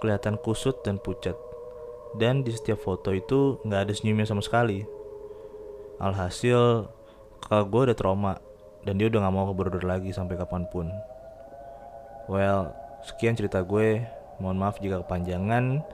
Kelihatan 0.00 0.36
kusut 0.40 0.84
dan 0.84 1.00
pucat. 1.00 1.36
Dan 2.16 2.44
di 2.44 2.52
setiap 2.52 2.84
foto 2.84 3.16
itu 3.16 3.60
nggak 3.64 3.88
ada 3.88 3.92
senyumnya 3.96 4.28
sama 4.28 4.44
sekali. 4.44 4.84
Alhasil 5.96 6.88
kakak 7.44 7.66
gue 7.72 7.80
udah 7.90 7.96
trauma. 7.96 8.34
Dan 8.84 9.00
dia 9.00 9.08
udah 9.08 9.24
nggak 9.24 9.34
mau 9.34 9.48
ke 9.48 9.54
Borobudur 9.56 9.86
lagi 9.88 10.10
sampai 10.12 10.36
kapan 10.36 10.68
pun. 10.68 10.92
Well 12.28 12.76
sekian 13.08 13.34
cerita 13.34 13.64
gue. 13.64 14.04
Mohon 14.42 14.58
maaf 14.58 14.76
jika 14.82 15.00
kepanjangan 15.06 15.86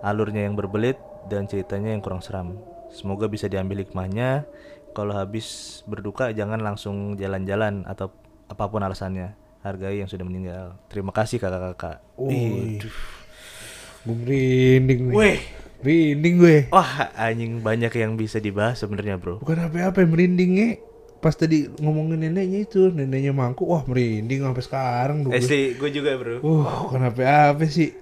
alurnya 0.00 0.46
yang 0.46 0.54
berbelit 0.54 0.96
dan 1.26 1.44
ceritanya 1.50 1.92
yang 1.92 2.00
kurang 2.00 2.22
seram. 2.22 2.56
Semoga 2.88 3.26
bisa 3.26 3.50
diambil 3.50 3.82
hikmahnya. 3.82 4.46
Kalau 4.94 5.14
habis 5.14 5.80
berduka 5.86 6.30
jangan 6.30 6.62
langsung 6.62 7.18
jalan-jalan 7.18 7.86
atau 7.86 8.10
apa 8.50 8.66
pun 8.66 8.82
alasannya 8.82 9.39
hargai 9.60 10.00
yang 10.00 10.08
sudah 10.08 10.24
meninggal 10.24 10.76
terima 10.88 11.12
kasih 11.12 11.36
kakak-kakak 11.36 12.00
Wih. 12.16 12.80
Ih, 12.80 12.84
Gue 14.00 14.16
merinding 14.16 15.12
nih. 15.12 15.16
Weh. 15.16 15.38
Merinding 15.80 16.34
gue. 16.40 16.56
Wah, 16.72 17.08
anjing 17.16 17.60
banyak 17.60 17.92
yang 17.96 18.16
bisa 18.16 18.36
dibahas 18.36 18.80
sebenarnya, 18.80 19.16
Bro. 19.16 19.40
Bukan 19.44 19.60
apa-apa 19.60 20.04
yang 20.04 20.10
merinding 20.12 20.50
nge. 20.56 20.70
Pas 21.20 21.36
tadi 21.36 21.68
ngomongin 21.80 22.16
neneknya 22.20 22.64
itu, 22.64 22.88
neneknya 22.88 23.36
mangku, 23.36 23.68
wah 23.68 23.84
merinding 23.84 24.40
sampai 24.40 24.64
sekarang. 24.64 25.16
Eh, 25.28 25.76
gue 25.76 25.90
juga, 25.92 26.16
Bro. 26.16 26.40
Uh, 26.40 26.64
bukan 26.88 27.12
apa-apa 27.12 27.64
sih. 27.68 27.92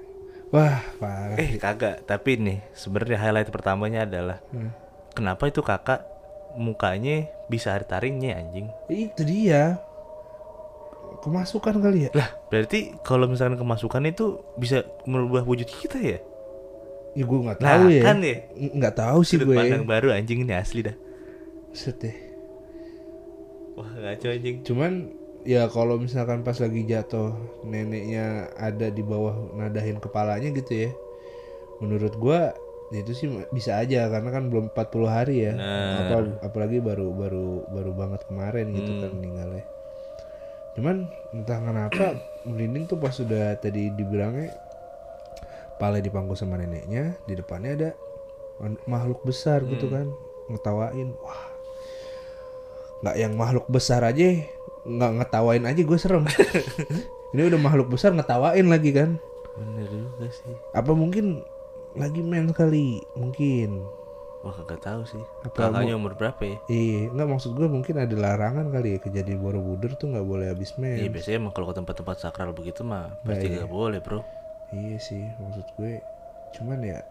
Wah, 0.55 0.79
parah. 1.03 1.35
Eh, 1.35 1.59
kagak. 1.59 2.07
Tapi 2.07 2.39
nih, 2.39 2.59
sebenarnya 2.79 3.19
highlight 3.19 3.51
pertamanya 3.51 4.07
adalah 4.07 4.39
Hmm. 4.55 4.71
kenapa 5.15 5.51
itu 5.51 5.63
kakak 5.63 6.07
mukanya 6.55 7.27
bisa 7.47 7.75
ada 7.75 7.87
taringnya 7.87 8.39
anjing. 8.39 8.71
Itu 8.87 9.23
dia. 9.23 9.83
Kemasukan 11.19 11.75
kali 11.79 11.99
ya? 12.07 12.11
Lah, 12.15 12.29
berarti 12.47 12.95
kalau 13.03 13.27
misalkan 13.27 13.59
kemasukan 13.59 14.03
itu 14.07 14.39
bisa 14.55 14.87
merubah 15.05 15.43
wujud 15.43 15.67
kita 15.67 15.99
ya? 15.99 16.19
Ya 17.13 17.25
gue 17.27 17.39
nggak 17.43 17.59
Nah, 17.59 17.67
tahu 17.75 17.85
ya. 17.91 18.03
kan 18.07 18.17
ya. 18.23 18.37
Nggak 18.55 18.95
tahu 18.95 19.19
sih 19.27 19.37
Sudut 19.37 19.51
gue. 19.51 19.57
pandang 19.59 19.83
baru 19.83 20.15
anjing 20.15 20.47
ini 20.47 20.55
asli 20.55 20.87
dah. 20.87 20.95
Set 21.75 21.99
deh. 21.99 22.15
Wah, 23.75 23.91
ngaco 23.91 24.27
anjing. 24.29 24.57
Cuman 24.63 24.93
ya 25.43 25.67
kalau 25.67 25.99
misalkan 25.99 26.43
pas 26.43 26.59
lagi 26.59 26.83
jatuh 26.83 27.35
neneknya 27.63 28.51
ada 28.55 28.91
di 28.91 29.03
bawah 29.03 29.35
nadahin 29.55 29.99
kepalanya 29.99 30.51
gitu 30.55 30.87
ya. 30.87 30.91
Menurut 31.79 32.15
gua 32.15 32.55
itu 32.89 33.13
sih 33.13 33.29
bisa 33.53 33.77
aja 33.77 34.09
karena 34.09 34.33
kan 34.33 34.49
belum 34.49 34.73
40 34.73 35.07
hari 35.07 35.47
ya. 35.47 35.53
Apa 36.07 36.17
apalagi 36.47 36.79
baru 36.79 37.11
baru 37.11 37.67
baru 37.69 37.91
banget 37.93 38.27
kemarin 38.27 38.71
gitu 38.73 38.91
kan 38.99 39.11
meninggalnya. 39.13 39.67
Cuman 40.79 41.11
entah 41.35 41.59
kenapa 41.59 42.15
merinding 42.47 42.87
tuh 42.87 43.03
pas 43.03 43.11
sudah 43.11 43.59
tadi 43.59 43.91
dibilangnya 43.91 44.55
pala 45.75 45.99
dipangku 45.99 46.39
sama 46.39 46.55
neneknya, 46.55 47.19
di 47.27 47.35
depannya 47.35 47.73
ada 47.75 47.91
makhluk 48.87 49.27
besar 49.27 49.67
gitu 49.67 49.91
kan 49.91 50.07
ngetawain. 50.47 51.19
Wah. 51.19 51.51
nggak 52.99 53.15
yang 53.15 53.35
makhluk 53.39 53.67
besar 53.71 54.03
aja 54.03 54.43
nggak 54.87 55.13
ngetawain 55.19 55.67
aja 55.67 55.83
gue 55.83 55.99
serem. 55.99 56.23
Ini 57.35 57.43
udah 57.51 57.59
makhluk 57.59 57.91
besar 57.91 58.15
ngetawain 58.15 58.67
lagi 58.71 58.95
kan. 58.95 59.19
Bener 59.59 59.87
juga 59.91 60.31
sih. 60.31 60.55
Apa 60.79 60.95
mungkin 60.95 61.43
lagi 61.99 62.23
main 62.23 62.55
kali? 62.55 63.03
Mungkin. 63.19 63.83
Wah, 64.49 64.57
kagak 64.65 64.81
tahu 64.81 65.03
sih. 65.05 65.21
Apa 65.45 65.69
Kakaknya 65.69 65.95
umur 66.01 66.17
berapa 66.17 66.41
ya? 66.41 66.57
Iya, 66.73 67.13
nggak 67.13 67.29
maksud 67.29 67.53
gue 67.53 67.69
mungkin 67.69 68.01
ada 68.01 68.17
larangan 68.17 68.73
kali 68.73 68.97
ya 68.97 68.99
kejadian 69.05 69.45
Borobudur 69.45 69.93
tuh 70.01 70.09
nggak 70.09 70.25
boleh 70.25 70.49
habis 70.49 70.73
main. 70.81 71.05
Iya, 71.05 71.13
biasanya 71.13 71.37
emang 71.45 71.53
kalau 71.53 71.69
ke 71.69 71.77
tempat-tempat 71.77 72.17
sakral 72.17 72.57
begitu 72.57 72.81
mah 72.81 73.13
pasti 73.29 73.53
iya. 73.53 73.61
nggak 73.61 73.69
boleh, 73.69 74.01
Bro. 74.01 74.25
Iya 74.73 74.97
sih, 74.97 75.29
maksud 75.37 75.69
gue 75.77 76.01
cuman 76.57 76.81
ya 76.81 77.05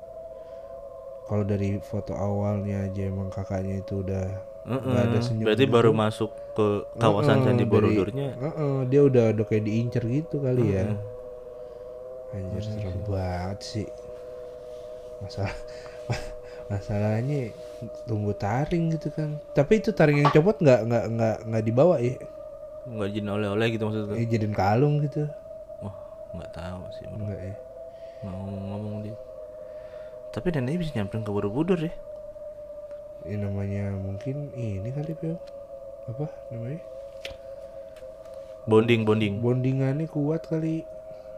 kalau 1.29 1.45
dari 1.45 1.77
foto 1.77 2.17
awalnya 2.17 2.89
aja 2.89 3.05
emang 3.05 3.29
kakaknya 3.29 3.85
itu 3.85 4.01
udah 4.01 4.25
nggak 4.65 5.03
ada 5.05 5.09
Mm-mm. 5.13 5.21
senyum. 5.21 5.45
Berarti 5.45 5.65
gitu. 5.69 5.75
baru 5.77 5.91
masuk 5.93 6.31
ke 6.57 6.65
kawasan 6.97 7.37
Heeh, 7.37 7.45
Candi 7.45 7.63
dari- 7.63 7.69
Borobudurnya. 7.69 8.27
heeh, 8.33 8.77
dia 8.89 9.01
udah 9.05 9.25
udah 9.37 9.45
kayak 9.45 9.63
diincer 9.69 10.03
gitu 10.09 10.41
kali 10.41 10.73
ya. 10.73 10.89
Anjir 12.33 12.63
serem 12.65 12.97
banget 13.05 13.59
sih. 13.61 13.87
Masalah 15.21 15.53
masalahnya 16.67 17.51
tunggu 18.07 18.35
taring 18.35 18.91
gitu 18.95 19.11
kan. 19.11 19.39
Tapi 19.55 19.79
itu 19.79 19.95
taring 19.95 20.23
yang 20.23 20.31
copot 20.31 20.59
nggak 20.59 20.79
nggak 20.87 21.05
nggak 21.15 21.37
nggak 21.47 21.63
dibawa 21.63 21.95
ya. 22.03 22.15
Nggak 22.87 23.09
jin 23.11 23.27
oleh-oleh 23.27 23.67
gitu 23.75 23.83
maksudnya. 23.87 24.15
Eh, 24.15 24.27
jadiin 24.27 24.55
kalung 24.55 25.03
gitu. 25.03 25.27
Wah, 25.83 25.95
nggak 26.35 26.51
tahu 26.55 26.81
sih, 26.95 27.03
Bro. 27.07 27.23
Enggak 27.23 27.39
ya. 27.39 27.55
Nggak 28.23 28.35
ngomong-ngomong 28.35 28.95
dia. 29.03 29.15
Tapi 30.31 30.47
neneknya 30.53 30.79
bisa 30.79 30.91
nyamperin 30.95 31.23
ke 31.23 31.31
Borobudur 31.31 31.79
ya. 31.79 31.93
Ini 33.27 33.43
namanya 33.43 33.91
mungkin 33.95 34.55
ini 34.55 34.87
kali 34.91 35.11
Pio. 35.17 35.35
Apa 36.07 36.31
namanya? 36.51 36.79
Bonding, 38.67 39.07
bonding. 39.07 39.39
Bondingannya 39.39 40.07
kuat 40.11 40.47
kali. 40.47 40.83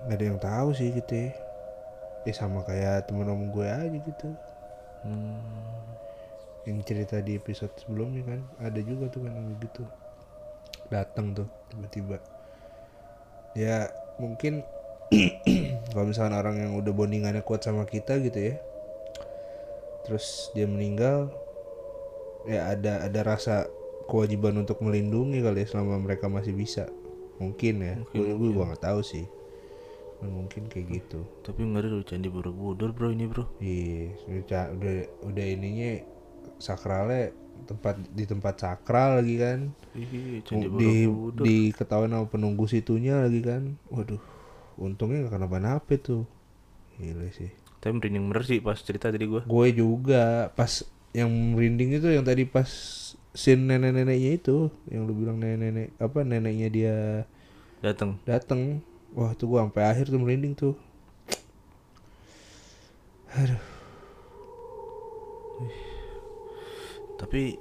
Nggak 0.05 0.17
ada 0.17 0.25
yang 0.25 0.39
tahu 0.41 0.69
sih 0.73 0.89
gitu 0.93 1.13
ya. 1.13 1.29
Eh 2.25 2.35
sama 2.35 2.65
kayak 2.65 3.09
temen 3.09 3.29
om 3.29 3.49
gue 3.53 3.65
aja 3.65 3.89
gitu. 3.89 4.33
Hmm. 5.03 5.39
yang 6.67 6.83
cerita 6.85 7.17
di 7.23 7.39
episode 7.39 7.71
sebelumnya 7.79 8.21
kan 8.27 8.41
ada 8.62 8.77
juga 8.83 9.09
tuh 9.09 9.25
kan 9.25 9.33
begitu 9.57 9.81
datang 10.91 11.33
tuh 11.33 11.47
tiba-tiba. 11.71 12.21
Ya 13.57 13.89
mungkin 14.21 14.62
kalau 15.95 16.05
misalkan 16.05 16.35
orang 16.38 16.62
yang 16.62 16.71
udah 16.77 16.93
bondingannya 16.93 17.41
kuat 17.41 17.65
sama 17.65 17.88
kita 17.89 18.21
gitu 18.21 18.53
ya 18.53 18.55
terus 20.05 20.49
dia 20.53 20.65
meninggal 20.65 21.29
ya 22.45 22.73
ada 22.73 23.05
ada 23.05 23.21
rasa 23.25 23.65
kewajiban 24.09 24.57
untuk 24.57 24.81
melindungi 24.81 25.41
kali 25.41 25.65
ya 25.65 25.67
selama 25.69 26.01
mereka 26.01 26.29
masih 26.29 26.53
bisa. 26.53 26.89
Mungkin 27.39 27.75
ya. 27.81 27.95
Gue 28.12 28.35
gue 28.35 28.49
gua 28.51 28.73
nggak 28.73 28.83
tahu 28.83 28.99
sih 29.01 29.38
Mungkin 30.19 30.67
kayak 30.67 30.88
gitu 30.91 31.23
Tapi 31.47 31.63
ngeri 31.63 31.88
loh 31.88 32.03
Candi 32.03 32.27
Borobudur, 32.27 32.91
Bro, 32.91 33.15
ini, 33.15 33.25
Bro. 33.27 33.47
Iya, 33.63 34.15
udah 34.27 34.63
udah 34.75 34.93
udah 35.32 35.45
ininya 35.47 36.03
sakralnya 36.60 37.32
tempat 37.67 37.95
di 38.12 38.23
tempat 38.27 38.55
sakral 38.60 39.23
lagi 39.23 39.36
kan. 39.39 39.60
Candi 40.43 40.67
di 40.75 41.08
Borobudur. 41.08 41.43
diketahui 41.47 42.08
sama 42.12 42.27
penunggu 42.27 42.65
situnya 42.67 43.23
lagi 43.23 43.39
kan. 43.39 43.79
Waduh, 43.88 44.19
untungnya 44.75 45.27
gak 45.27 45.39
kenapa-napa 45.39 45.95
tuh. 45.99 46.27
Gila 46.99 47.32
sih. 47.32 47.51
Tapi 47.79 47.95
merinding 47.95 48.27
bener 48.27 48.43
sih 48.43 48.60
pas 48.60 48.75
cerita 48.75 49.08
tadi 49.08 49.23
gua. 49.23 49.47
Gue 49.47 49.71
juga 49.71 50.51
pas 50.51 50.84
yang 51.15 51.32
merinding 51.55 51.95
itu 51.95 52.12
yang 52.12 52.27
tadi 52.27 52.43
pas 52.45 52.67
scene 53.34 53.65
nenek-neneknya 53.65 54.32
itu 54.36 54.69
yang 54.89 55.05
lu 55.10 55.13
bilang 55.15 55.41
nenek-nenek 55.41 55.95
apa 55.97 56.19
neneknya 56.21 56.67
dia 56.69 56.95
Datang. 57.79 58.19
dateng 58.27 58.84
wah 59.13 59.31
tuh 59.33 59.47
gua 59.49 59.65
sampai 59.65 59.83
akhir 59.85 60.09
tuh 60.09 60.19
merinding 60.21 60.53
tuh 60.53 60.75
aduh 63.29 63.61
Tapi 67.19 67.59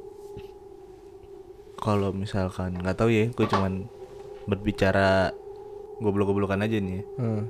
kalau 1.83 2.15
misalkan 2.15 2.79
nggak 2.79 2.95
tahu 2.95 3.11
ya, 3.11 3.27
gue 3.27 3.47
cuman 3.51 3.91
berbicara 4.47 5.35
goblok-goblokan 5.99 6.63
aja 6.63 6.79
nih. 6.79 7.03
ya. 7.03 7.05
Heeh. 7.19 7.43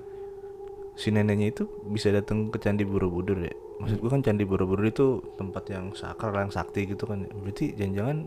Si 0.98 1.12
neneknya 1.12 1.52
itu 1.52 1.68
bisa 1.92 2.10
datang 2.10 2.48
ke 2.48 2.56
Candi 2.58 2.82
Borobudur 2.88 3.38
ya. 3.44 3.52
Maksud 3.78 4.00
gue 4.00 4.10
kan 4.10 4.24
Candi 4.24 4.42
Borobudur 4.48 4.88
itu 4.88 5.20
tempat 5.36 5.68
yang 5.70 5.92
sakral, 5.92 6.34
yang 6.34 6.50
sakti 6.50 6.88
gitu 6.88 7.04
kan. 7.04 7.28
Berarti 7.28 7.76
jangan-jangan 7.76 8.24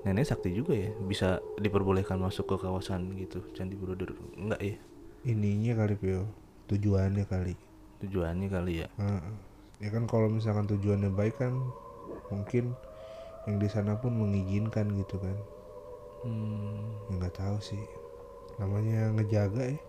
nenek 0.00 0.24
sakti 0.24 0.56
juga 0.56 0.72
ya 0.72 0.90
bisa 1.04 1.44
diperbolehkan 1.60 2.16
masuk 2.16 2.48
ke 2.48 2.56
kawasan 2.64 3.12
gitu 3.20 3.44
Candi 3.52 3.76
Borobudur. 3.76 4.16
Enggak 4.36 4.60
ya? 4.64 4.76
Ininya 5.28 5.84
kali 5.84 5.94
Pio. 6.00 6.24
Tujuannya 6.72 7.24
kali. 7.28 7.54
Tujuannya 8.00 8.48
kali 8.48 8.72
ya? 8.84 8.88
Heeh. 8.96 9.48
ya 9.80 9.88
kan 9.88 10.04
kalau 10.04 10.28
misalkan 10.28 10.68
tujuannya 10.68 11.08
baik 11.16 11.40
kan 11.40 11.56
mungkin 12.28 12.76
yang 13.48 13.56
di 13.56 13.68
sana 13.68 13.96
pun 13.96 14.12
mengizinkan 14.12 14.92
gitu 14.96 15.16
kan. 15.20 15.36
Hmm, 16.24 16.84
ya 17.08 17.12
nggak 17.16 17.36
tahu 17.36 17.56
sih. 17.60 17.80
Namanya 18.60 19.12
ngejaga 19.16 19.72
ya. 19.72 19.80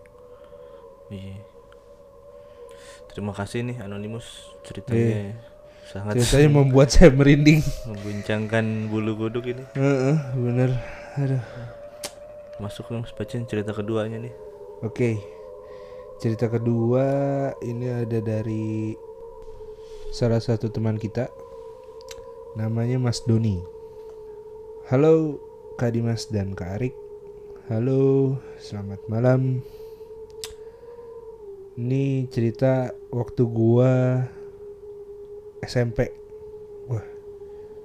Iya. 1.12 1.36
Terima 3.12 3.36
kasih 3.36 3.68
nih 3.68 3.84
anonimus 3.84 4.48
ceritanya 4.64 5.36
sangat 5.88 6.22
ceritanya 6.22 6.62
membuat 6.62 6.94
saya 6.94 7.10
merinding. 7.10 7.64
Membincangkan 7.88 8.86
bulu 8.86 9.18
kuduk 9.18 9.50
ini. 9.50 9.64
Heeh, 9.74 10.16
bener. 10.38 10.70
Aduh. 11.18 11.42
Masuk 12.62 12.92
dong 12.92 13.02
bacain 13.18 13.42
cerita 13.48 13.74
keduanya 13.74 14.22
nih. 14.22 14.34
Oke, 14.86 15.18
cerita 16.22 16.46
kedua 16.46 17.06
ini 17.62 17.90
ada 17.90 18.18
dari 18.22 18.94
salah 20.14 20.38
satu 20.38 20.70
teman 20.70 20.98
kita, 20.98 21.26
namanya 22.54 23.02
Mas 23.02 23.22
Doni. 23.26 23.58
Halo 24.90 25.38
Kak 25.78 25.94
Dimas 25.94 26.28
dan 26.30 26.54
Kak 26.54 26.78
Arik. 26.78 26.94
Halo, 27.70 28.36
selamat 28.58 29.00
malam. 29.06 29.62
Ini 31.78 32.28
cerita 32.28 32.92
waktu 33.08 33.42
gua 33.48 34.22
SMP. 35.62 36.10
Wah, 36.84 37.06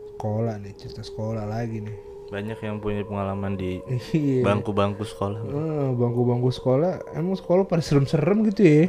sekolah 0.09 0.57
nih, 0.57 0.73
cerita 0.75 1.01
sekolah 1.01 1.45
lagi 1.45 1.81
nih. 1.81 1.97
banyak 2.27 2.59
yang 2.59 2.77
punya 2.77 3.01
pengalaman 3.01 3.55
di 3.55 3.79
Iya. 4.11 4.43
bangku-bangku 4.43 4.99
sekolah 5.01 5.47
Ah, 5.47 5.95
bangku-bangku 5.95 6.51
sekolah 6.51 7.15
emang 7.15 7.31
sekolah 7.33 7.63
pada 7.63 7.79
serem-serem 7.79 8.43
gitu 8.45 8.61
ya 8.61 8.83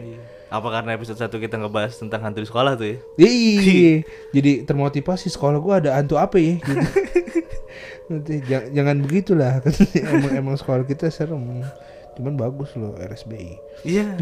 apa 0.48 0.66
karena 0.66 0.90
episode 0.92 1.14
1 1.16 1.38
kita 1.38 1.54
ngebahas 1.54 1.94
tentang 1.94 2.18
hantu 2.20 2.42
di 2.42 2.48
sekolah 2.48 2.74
tuh 2.74 2.88
ya 2.88 2.98
Iya, 3.14 4.02
jadi 4.34 4.66
termotivasi 4.66 5.30
sekolah 5.30 5.54
gua 5.56 5.78
ada 5.78 5.94
hantu 5.94 6.18
apa 6.18 6.34
ya? 6.34 6.58
Gitu. 6.58 6.82
Nanti 8.10 8.34
jangan, 8.42 8.68
jangan 8.74 8.96
begitulah, 9.00 9.52
emang 10.10 10.32
emang 10.34 10.56
sekolah 10.56 10.82
kita 10.82 11.06
serem, 11.06 11.62
cuman 12.16 12.34
bagus 12.34 12.74
loh 12.74 12.90
RSBI. 12.96 13.54
iya 13.86 14.18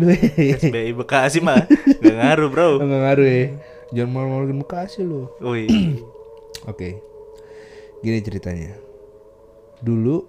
SBI 0.61 0.93
Bekasi 0.93 1.41
mah 1.41 1.65
nggak 1.97 2.17
ngaruh 2.19 2.49
bro 2.51 2.69
Enggak 2.77 3.01
ngaruh 3.01 3.25
ya, 3.25 3.45
jangan 3.91 4.11
malu-maluin 4.11 4.59
Bekasi 4.63 5.07
wih 5.07 5.69
Oke, 6.67 6.99
gini 8.03 8.19
ceritanya. 8.19 8.75
Dulu 9.79 10.25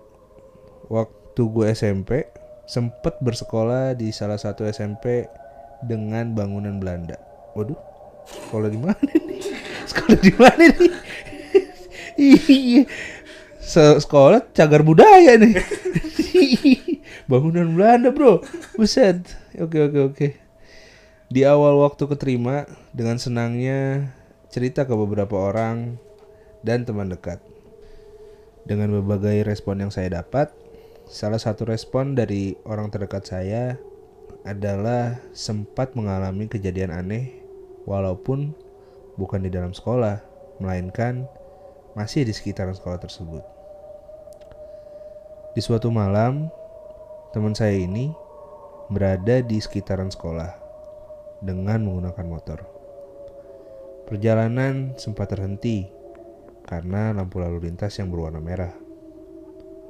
waktu 0.85 1.41
gue 1.41 1.65
SMP 1.73 2.29
sempet 2.69 3.17
bersekolah 3.17 3.97
di 3.97 4.13
salah 4.13 4.37
satu 4.37 4.61
SMP 4.67 5.25
dengan 5.81 6.37
bangunan 6.37 6.77
Belanda. 6.77 7.17
Waduh, 7.57 7.79
sekolah 8.27 8.69
di 8.69 8.77
mana 8.77 9.01
nih? 9.01 9.41
Sekolah 9.89 10.17
di 10.19 10.31
mana 10.37 10.63
nih? 10.67 10.93
Iya, 12.17 12.81
Se- 13.57 13.97
sekolah 14.01 14.49
cagar 14.53 14.81
budaya 14.81 15.37
nih. 15.37 15.57
bangunan 17.31 17.73
Belanda 17.73 18.09
bro, 18.13 18.41
buset. 18.73 19.21
Oke 19.57 19.77
oke 19.81 19.99
oke. 20.13 20.27
Di 21.27 21.43
awal 21.43 21.75
waktu 21.83 22.07
keterima 22.07 22.63
dengan 22.95 23.19
senangnya 23.19 24.15
cerita 24.47 24.87
ke 24.87 24.95
beberapa 24.95 25.35
orang 25.35 25.99
dan 26.63 26.87
teman 26.87 27.11
dekat. 27.11 27.43
Dengan 28.63 28.95
berbagai 28.95 29.43
respon 29.43 29.83
yang 29.83 29.91
saya 29.91 30.23
dapat, 30.23 30.55
salah 31.03 31.35
satu 31.35 31.67
respon 31.67 32.15
dari 32.15 32.55
orang 32.63 32.87
terdekat 32.95 33.27
saya 33.27 33.75
adalah 34.47 35.19
sempat 35.35 35.99
mengalami 35.99 36.47
kejadian 36.47 36.95
aneh 36.95 37.43
walaupun 37.83 38.55
bukan 39.19 39.43
di 39.43 39.51
dalam 39.51 39.75
sekolah, 39.75 40.23
melainkan 40.63 41.27
masih 41.91 42.23
di 42.23 42.31
sekitaran 42.31 42.71
sekolah 42.71 43.03
tersebut. 43.03 43.43
Di 45.51 45.59
suatu 45.59 45.91
malam, 45.91 46.47
teman 47.35 47.51
saya 47.51 47.75
ini 47.75 48.15
berada 48.87 49.43
di 49.43 49.59
sekitaran 49.59 50.07
sekolah 50.07 50.66
dengan 51.39 51.83
menggunakan 51.83 52.25
motor. 52.25 52.59
Perjalanan 54.07 54.95
sempat 54.95 55.29
terhenti 55.31 55.83
karena 56.63 57.11
lampu 57.11 57.39
lalu 57.39 57.67
lintas 57.67 57.95
yang 57.99 58.07
berwarna 58.07 58.39
merah. 58.39 58.71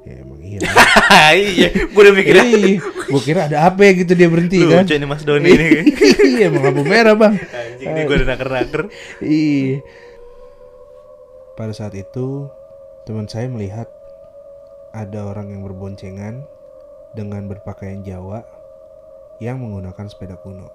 Ya 0.06 0.22
emang 0.22 0.40
iya. 0.40 0.62
iya 1.36 1.68
gue 1.74 1.90
udah 2.00 2.14
mikir 2.14 2.32
Ih, 2.38 2.78
gua 3.10 3.20
kira 3.20 3.50
ada 3.50 3.66
apa 3.66 3.82
ya 3.82 3.92
gitu 3.98 4.14
dia 4.14 4.30
berhenti 4.30 4.62
kan. 4.62 4.86
lucu 4.86 4.94
ini 4.94 5.04
Mas 5.04 5.26
Doni 5.26 5.50
ini 5.52 5.66
Iya 6.38 6.48
emang 6.48 6.70
lampu 6.70 6.86
merah 6.86 7.18
bang. 7.18 7.34
anjing 7.34 7.90
nih 7.92 8.02
gue 8.06 8.16
udah 8.22 8.28
naker-naker 8.30 8.82
Iya. 9.20 9.82
Pada 11.58 11.74
saat 11.74 11.98
itu 11.98 12.46
teman 13.04 13.26
saya 13.26 13.50
melihat 13.50 13.90
ada 14.94 15.26
orang 15.28 15.50
yang 15.50 15.66
berboncengan 15.66 16.46
dengan 17.12 17.50
berpakaian 17.50 18.00
Jawa 18.00 18.46
yang 19.42 19.58
menggunakan 19.58 20.06
sepeda 20.06 20.38
kuno. 20.38 20.70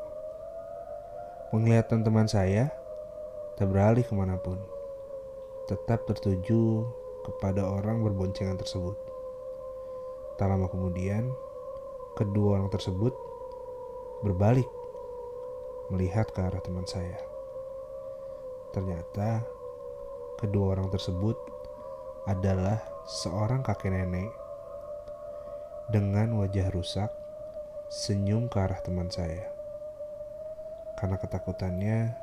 Penglihatan 1.54 2.02
teman 2.02 2.26
saya 2.26 2.74
tak 3.62 3.70
beralih 3.70 4.02
ke 4.02 4.10
mana 4.18 4.42
pun, 4.42 4.58
tetap 5.70 6.02
tertuju 6.10 6.82
kepada 7.22 7.62
orang 7.62 8.02
berboncengan 8.02 8.58
tersebut. 8.58 8.98
Tak 10.42 10.50
lama 10.50 10.66
kemudian, 10.66 11.30
kedua 12.18 12.58
orang 12.58 12.74
tersebut 12.74 13.14
berbalik 14.26 14.66
melihat 15.94 16.26
ke 16.34 16.42
arah 16.42 16.58
teman 16.58 16.90
saya. 16.90 17.22
Ternyata 18.74 19.46
kedua 20.42 20.74
orang 20.74 20.90
tersebut 20.90 21.38
adalah 22.26 22.82
seorang 23.06 23.62
kakek 23.62 23.94
nenek 23.94 24.34
dengan 25.94 26.34
wajah 26.34 26.74
rusak 26.74 27.14
senyum 27.94 28.50
ke 28.50 28.58
arah 28.58 28.82
teman 28.82 29.14
saya. 29.14 29.53
Karena 31.04 31.20
ketakutannya 31.20 32.16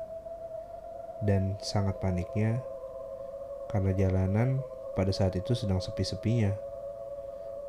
dan 1.21 1.53
sangat 1.61 2.01
paniknya 2.01 2.65
karena 3.69 3.93
jalanan 3.93 4.65
pada 4.97 5.13
saat 5.13 5.37
itu 5.37 5.53
sedang 5.53 5.77
sepi-sepinya. 5.77 6.49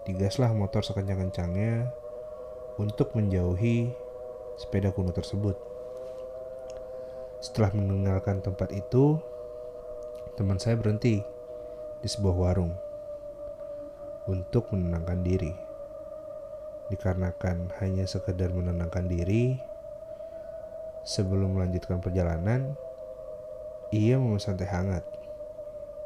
Digaslah 0.09 0.57
motor 0.57 0.81
sekencang-kencangnya 0.81 1.93
untuk 2.81 3.13
menjauhi 3.13 3.93
sepeda 4.57 4.89
kuno 4.89 5.13
tersebut. 5.13 5.55
Setelah 7.45 7.77
meninggalkan 7.77 8.41
tempat 8.41 8.73
itu, 8.73 9.21
teman 10.41 10.57
saya 10.57 10.81
berhenti 10.81 11.21
di 12.01 12.09
sebuah 12.09 12.35
warung 12.41 12.73
untuk 14.33 14.73
menenangkan 14.73 15.21
diri. 15.21 15.53
Dikarenakan 16.89 17.79
hanya 17.85 18.09
sekedar 18.09 18.49
menenangkan 18.51 19.07
diri, 19.07 19.61
sebelum 21.03 21.59
melanjutkan 21.59 21.99
perjalanan, 21.99 22.75
ia 23.93 24.17
memesan 24.17 24.57
teh 24.57 24.69
hangat. 24.69 25.05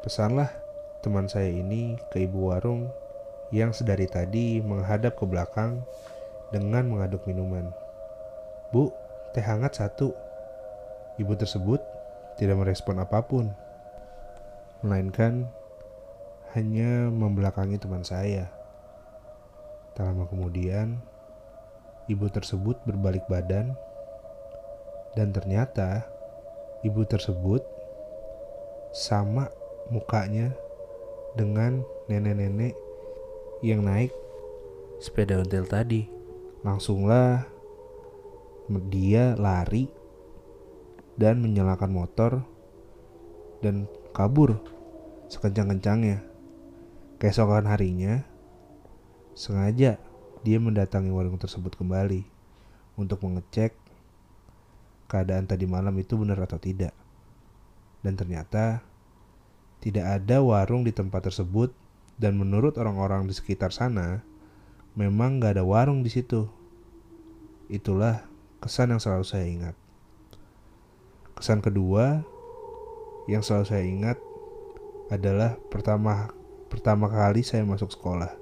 Pesanlah 0.03 0.51
teman 1.01 1.29
saya 1.29 1.47
ini 1.47 1.95
ke 2.11 2.25
ibu 2.25 2.51
warung 2.51 2.89
yang 3.53 3.71
sedari 3.71 4.09
tadi 4.09 4.59
menghadap 4.59 5.15
ke 5.15 5.23
belakang 5.23 5.85
dengan 6.51 6.89
mengaduk 6.89 7.23
minuman. 7.23 7.71
Bu, 8.75 8.91
teh 9.31 9.43
hangat 9.43 9.79
satu. 9.79 10.11
Ibu 11.17 11.33
tersebut 11.33 11.81
tidak 12.37 12.61
merespon 12.61 13.01
apa 13.01 13.25
pun, 13.25 13.49
melainkan 14.85 15.49
hanya 16.53 17.09
membelakangi 17.09 17.81
teman 17.81 18.05
saya. 18.05 18.51
Tak 19.97 20.13
lama 20.13 20.29
kemudian, 20.29 21.01
ibu 22.05 22.29
tersebut 22.29 22.77
berbalik 22.85 23.25
badan, 23.25 23.73
dan 25.17 25.33
ternyata 25.33 26.05
ibu 26.85 27.01
tersebut 27.01 27.65
sama 28.93 29.49
mukanya 29.89 30.53
dengan 31.33 31.81
nenek-nenek 32.05 32.77
yang 33.65 33.81
naik 33.81 34.13
sepeda 35.01 35.41
ontel 35.41 35.65
tadi. 35.65 36.05
Langsunglah 36.61 37.49
dia 38.93 39.33
lari 39.33 39.89
dan 41.17 41.41
menyalakan 41.41 41.89
motor 41.89 42.31
dan 43.65 43.89
kabur 44.13 44.61
sekencang-kencangnya. 45.33 46.21
Keesokan 47.17 47.65
harinya, 47.65 48.21
sengaja 49.33 49.97
dia 50.45 50.57
mendatangi 50.61 51.09
warung 51.09 51.41
tersebut 51.41 51.73
kembali 51.73 52.21
untuk 52.93 53.25
mengecek 53.25 53.86
keadaan 55.07 55.47
tadi 55.47 55.65
malam 55.67 55.95
itu 55.99 56.19
benar 56.19 56.39
atau 56.43 56.59
tidak. 56.59 56.91
Dan 58.03 58.13
ternyata 58.15 58.83
tidak 59.83 60.21
ada 60.21 60.39
warung 60.43 60.85
di 60.85 60.93
tempat 60.95 61.29
tersebut 61.29 61.73
Dan 62.17 62.33
menurut 62.41 62.81
orang-orang 62.81 63.29
di 63.29 63.33
sekitar 63.37 63.69
sana, 63.69 64.25
memang 64.97 65.37
gak 65.37 65.53
ada 65.53 65.61
warung 65.61 66.01
di 66.01 66.09
situ. 66.09 66.49
Itulah 67.69 68.25
kesan 68.57 68.89
yang 68.89 68.97
selalu 68.97 69.21
saya 69.21 69.45
ingat. 69.45 69.77
Kesan 71.37 71.61
kedua 71.61 72.25
yang 73.29 73.45
selalu 73.45 73.65
saya 73.69 73.85
ingat 73.85 74.17
adalah 75.13 75.61
pertama 75.69 76.33
pertama 76.73 77.05
kali 77.05 77.45
saya 77.45 77.61
masuk 77.61 77.93
sekolah. 77.93 78.33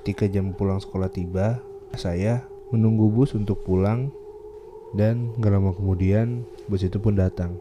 Ketika 0.00 0.24
jam 0.32 0.56
pulang 0.56 0.80
sekolah 0.80 1.12
tiba, 1.12 1.60
saya 1.92 2.48
menunggu 2.68 3.08
bus 3.08 3.32
untuk 3.32 3.64
pulang 3.64 4.12
dan 4.96 5.32
gak 5.40 5.52
lama 5.52 5.72
kemudian 5.72 6.44
bus 6.68 6.84
itu 6.84 6.96
pun 7.00 7.16
datang. 7.16 7.56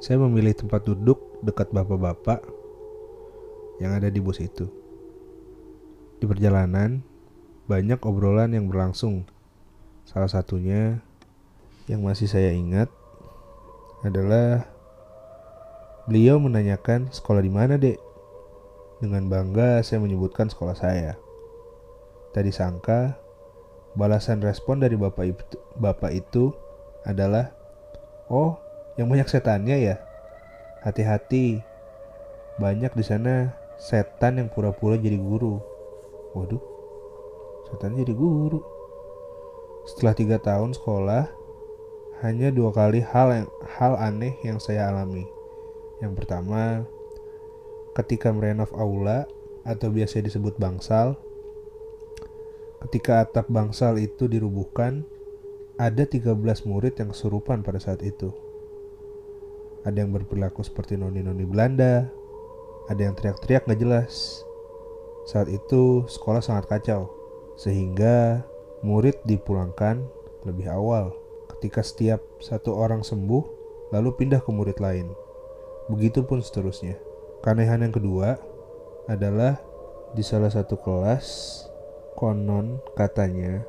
Saya 0.00 0.20
memilih 0.20 0.52
tempat 0.52 0.84
duduk 0.84 1.40
dekat 1.40 1.72
bapak-bapak 1.72 2.44
yang 3.80 3.96
ada 3.96 4.12
di 4.12 4.20
bus 4.20 4.40
itu. 4.40 4.68
Di 6.16 6.24
perjalanan, 6.24 7.04
banyak 7.68 8.00
obrolan 8.04 8.56
yang 8.56 8.68
berlangsung. 8.68 9.28
Salah 10.08 10.30
satunya 10.30 11.00
yang 11.90 12.04
masih 12.04 12.30
saya 12.30 12.52
ingat 12.54 12.88
adalah 14.04 14.64
beliau 16.06 16.38
menanyakan 16.38 17.10
sekolah 17.10 17.42
di 17.42 17.52
mana, 17.52 17.76
Dek. 17.76 17.98
Dengan 19.02 19.28
bangga 19.28 19.84
saya 19.84 20.00
menyebutkan 20.00 20.48
sekolah 20.48 20.76
saya. 20.76 21.20
Tadi 22.32 22.48
sangka 22.48 23.25
balasan 23.96 24.44
respon 24.44 24.78
dari 24.78 24.94
bapak 24.94 25.24
itu, 25.24 25.56
bapak 25.80 26.12
itu 26.12 26.52
adalah, 27.02 27.50
"Oh, 28.28 28.60
yang 29.00 29.08
banyak 29.08 29.26
setannya 29.26 29.76
ya. 29.80 29.96
Hati-hati. 30.84 31.64
Banyak 32.60 32.92
di 32.92 33.04
sana 33.04 33.56
setan 33.80 34.38
yang 34.38 34.48
pura-pura 34.52 35.00
jadi 35.00 35.16
guru." 35.16 35.58
Waduh, 36.36 36.62
setan 37.72 37.96
jadi 37.96 38.12
guru. 38.12 38.60
Setelah 39.88 40.14
tiga 40.14 40.36
tahun 40.36 40.76
sekolah, 40.76 41.24
hanya 42.20 42.52
dua 42.52 42.72
kali 42.72 43.00
hal 43.00 43.28
yang 43.32 43.48
hal 43.80 43.96
aneh 43.96 44.36
yang 44.44 44.60
saya 44.60 44.92
alami. 44.92 45.24
Yang 46.04 46.12
pertama, 46.20 46.84
ketika 47.96 48.28
merenov 48.28 48.68
aula 48.76 49.24
atau 49.64 49.88
biasa 49.88 50.20
disebut 50.20 50.60
bangsal, 50.60 51.16
ketika 52.84 53.24
atap 53.24 53.48
bangsal 53.48 53.96
itu 53.96 54.28
dirubuhkan, 54.28 55.06
ada 55.76 56.04
13 56.08 56.36
murid 56.64 56.96
yang 56.96 57.12
kesurupan 57.12 57.60
pada 57.60 57.80
saat 57.80 58.00
itu. 58.04 58.32
Ada 59.84 60.02
yang 60.02 60.12
berperilaku 60.12 60.64
seperti 60.64 60.98
noni-noni 60.98 61.46
Belanda, 61.46 62.08
ada 62.88 63.00
yang 63.00 63.14
teriak-teriak 63.14 63.68
gak 63.68 63.80
jelas. 63.80 64.42
Saat 65.28 65.52
itu 65.52 66.06
sekolah 66.08 66.40
sangat 66.40 66.70
kacau, 66.70 67.12
sehingga 67.58 68.46
murid 68.80 69.18
dipulangkan 69.26 70.06
lebih 70.46 70.70
awal 70.70 71.10
ketika 71.56 71.82
setiap 71.82 72.22
satu 72.38 72.76
orang 72.76 73.02
sembuh 73.02 73.44
lalu 73.90 74.10
pindah 74.14 74.40
ke 74.42 74.50
murid 74.50 74.78
lain. 74.78 75.10
Begitupun 75.86 76.42
seterusnya. 76.42 76.98
Keanehan 77.42 77.86
yang 77.86 77.94
kedua 77.94 78.38
adalah 79.06 79.62
di 80.14 80.22
salah 80.22 80.50
satu 80.50 80.78
kelas 80.82 81.26
konon 82.16 82.80
katanya 82.96 83.60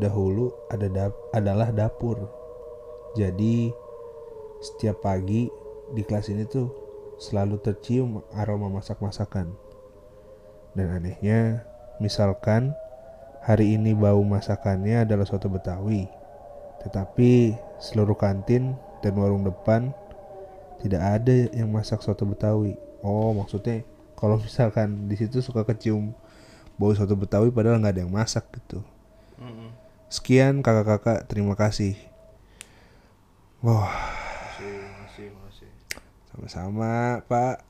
dahulu 0.00 0.48
ada 0.72 0.88
dap 0.88 1.12
adalah 1.36 1.68
dapur. 1.68 2.16
Jadi 3.12 3.68
setiap 4.64 5.04
pagi 5.04 5.52
di 5.92 6.00
kelas 6.00 6.32
ini 6.32 6.48
tuh 6.48 6.72
selalu 7.20 7.60
tercium 7.60 8.24
aroma 8.32 8.72
masak-masakan. 8.72 9.52
Dan 10.72 10.88
anehnya, 10.88 11.68
misalkan 12.00 12.72
hari 13.44 13.76
ini 13.76 13.92
bau 13.92 14.24
masakannya 14.24 15.04
adalah 15.04 15.28
soto 15.28 15.52
Betawi, 15.52 16.08
tetapi 16.80 17.52
seluruh 17.76 18.16
kantin 18.16 18.72
dan 19.04 19.12
warung 19.20 19.44
depan 19.44 19.92
tidak 20.80 21.20
ada 21.20 21.52
yang 21.52 21.68
masak 21.68 22.00
soto 22.00 22.24
Betawi. 22.24 22.80
Oh, 23.04 23.36
maksudnya 23.36 23.84
kalau 24.16 24.40
misalkan 24.40 25.10
di 25.10 25.20
situ 25.20 25.44
suka 25.44 25.68
kecium 25.68 26.16
bau 26.82 26.90
soto 26.98 27.14
Betawi 27.14 27.54
padahal 27.54 27.78
nggak 27.78 27.94
ada 27.94 28.02
yang 28.02 28.10
masak 28.10 28.42
gitu. 28.58 28.82
Sekian 30.10 30.66
kakak-kakak, 30.66 31.30
terima 31.30 31.54
kasih. 31.54 31.94
Wah, 33.62 33.94
masih. 34.58 35.70
sama-sama 36.34 37.22
Pak. 37.30 37.62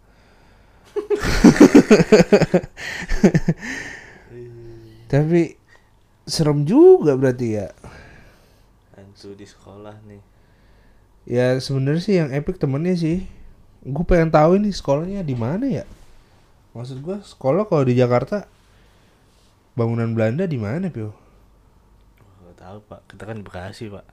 Tapi 5.12 5.60
serem 6.24 6.64
juga 6.64 7.12
berarti 7.12 7.60
ya. 7.60 7.68
Hantu 8.96 9.36
di 9.36 9.44
sekolah 9.44 10.00
nih. 10.08 10.24
Ya 11.28 11.60
sebenarnya 11.60 12.02
sih 12.02 12.16
yang 12.16 12.32
epic 12.32 12.56
temennya 12.56 12.96
sih. 12.96 13.28
Gue 13.84 14.08
pengen 14.08 14.32
tahu 14.32 14.56
ini 14.56 14.72
sekolahnya 14.72 15.20
di 15.20 15.36
mana 15.36 15.68
ya. 15.68 15.84
Maksud 16.72 17.04
gue 17.04 17.20
sekolah 17.20 17.68
kalau 17.68 17.84
di 17.84 17.92
Jakarta 18.00 18.48
bangunan 19.72 20.12
Belanda 20.12 20.44
di 20.44 20.58
mana 20.60 20.92
Pio? 20.92 21.12
Gak 22.44 22.56
tahu 22.60 22.78
pak. 22.86 23.00
Kita 23.08 23.22
kan 23.28 23.38
Bekasi 23.40 23.88
pak. 23.88 24.04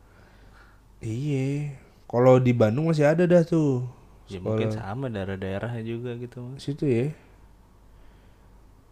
Iya. 1.04 1.76
Kalau 2.10 2.42
di 2.42 2.52
Bandung 2.56 2.90
masih 2.90 3.06
ada 3.06 3.24
dah 3.30 3.44
tuh. 3.46 3.86
Ya 4.30 4.38
Sekolah 4.38 4.46
mungkin 4.46 4.70
sama 4.74 5.06
daerah-daerahnya 5.10 5.84
juga 5.86 6.14
gitu 6.18 6.42
mas. 6.46 6.62
situ 6.62 6.86
ya. 6.86 7.08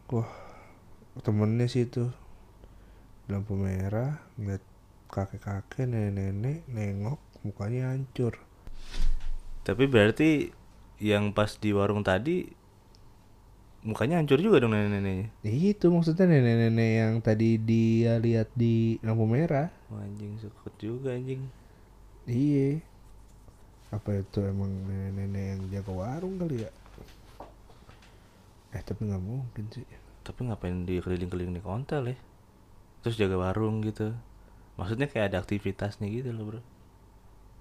Wah, 0.08 0.30
temennya 1.20 1.68
sih 1.68 1.86
itu 1.86 2.08
lampu 3.28 3.60
merah 3.60 4.24
ngeliat 4.40 4.64
kakek-kakek 5.12 5.84
nenek-nenek 5.84 6.64
nengok 6.72 7.20
mukanya 7.44 7.92
hancur. 7.92 8.40
Tapi 9.68 9.84
berarti 9.84 10.56
yang 11.04 11.36
pas 11.36 11.60
di 11.60 11.76
warung 11.76 12.08
tadi 12.08 12.48
mukanya 13.86 14.18
hancur 14.18 14.42
juga 14.42 14.64
dong 14.64 14.74
nenek-neneknya. 14.74 15.30
Itu 15.46 15.94
maksudnya 15.94 16.26
nenek-nenek 16.26 16.92
yang 16.98 17.14
tadi 17.22 17.62
dia 17.62 18.18
lihat 18.18 18.50
di 18.58 18.98
lampu 19.06 19.30
merah. 19.30 19.70
Wah, 19.94 20.02
anjing 20.02 20.38
sekut 20.42 20.74
juga 20.82 21.14
anjing. 21.14 21.46
Iya. 22.26 22.82
Apa 23.94 24.20
itu 24.20 24.44
emang 24.44 24.72
nenek-nenek 24.90 25.44
yang 25.54 25.62
jaga 25.72 25.92
warung 25.94 26.36
kali 26.42 26.66
ya? 26.66 26.72
Eh 28.76 28.82
tapi 28.84 29.08
nggak 29.08 29.24
mungkin 29.24 29.66
sih. 29.72 29.86
Tapi 30.26 30.40
ngapain 30.44 30.84
di 30.84 31.00
keliling-keliling 31.00 31.56
di 31.56 31.64
kontel 31.64 32.12
ya? 32.12 32.18
Terus 33.06 33.16
jaga 33.16 33.40
warung 33.40 33.80
gitu. 33.86 34.12
Maksudnya 34.76 35.08
kayak 35.08 35.34
ada 35.34 35.38
aktivitasnya 35.40 36.12
gitu 36.12 36.36
loh 36.36 36.44
bro. 36.52 36.62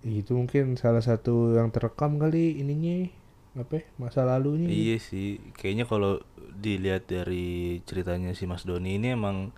Itu 0.02 0.34
mungkin 0.36 0.74
salah 0.74 1.00
satu 1.00 1.56
yang 1.56 1.70
terekam 1.70 2.18
kali 2.20 2.60
ininya 2.60 3.06
apa 3.56 3.80
ya, 3.80 3.84
masa 3.96 4.22
lalunya. 4.28 4.68
Iya 4.68 5.00
sih, 5.00 5.40
kayaknya 5.56 5.88
kalau 5.88 6.20
dilihat 6.56 7.08
dari 7.08 7.80
ceritanya 7.88 8.36
si 8.36 8.44
Mas 8.44 8.68
Doni 8.68 9.00
ini 9.00 9.16
emang 9.16 9.50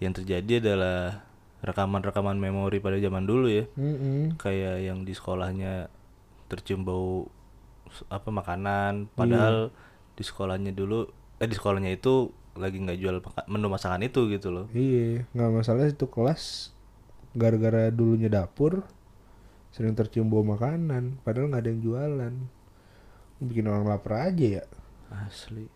yang 0.00 0.16
terjadi 0.16 0.64
adalah 0.64 1.22
rekaman-rekaman 1.64 2.36
memori 2.40 2.80
pada 2.80 2.96
zaman 2.96 3.24
dulu 3.24 3.52
ya. 3.52 3.64
Mm-mm. 3.76 4.40
Kayak 4.40 4.84
yang 4.84 5.04
di 5.04 5.12
sekolahnya 5.12 5.92
tercium 6.48 6.88
bau 6.88 7.28
apa 8.08 8.28
makanan, 8.32 9.12
padahal 9.12 9.70
di 10.16 10.24
sekolahnya 10.24 10.72
dulu 10.72 11.06
eh 11.36 11.48
di 11.48 11.54
sekolahnya 11.54 11.94
itu 11.94 12.32
lagi 12.54 12.78
nggak 12.78 12.98
jual 13.02 13.18
menu 13.50 13.66
masakan 13.68 14.06
itu 14.06 14.30
gitu 14.32 14.50
loh. 14.50 14.66
Iya, 14.72 15.26
nggak 15.34 15.50
masalah 15.52 15.90
itu 15.90 16.06
kelas 16.08 16.72
gara-gara 17.34 17.90
dulunya 17.90 18.30
dapur 18.30 18.86
sering 19.74 19.98
tercium 19.98 20.30
bau 20.30 20.46
makanan, 20.46 21.18
padahal 21.26 21.50
nggak 21.50 21.62
ada 21.66 21.70
yang 21.70 21.82
jualan. 21.82 22.34
Bikin 23.44 23.68
orang 23.68 23.86
lapar 23.86 24.32
aja 24.32 24.60
ya. 24.60 24.62
Asli. 25.12 25.68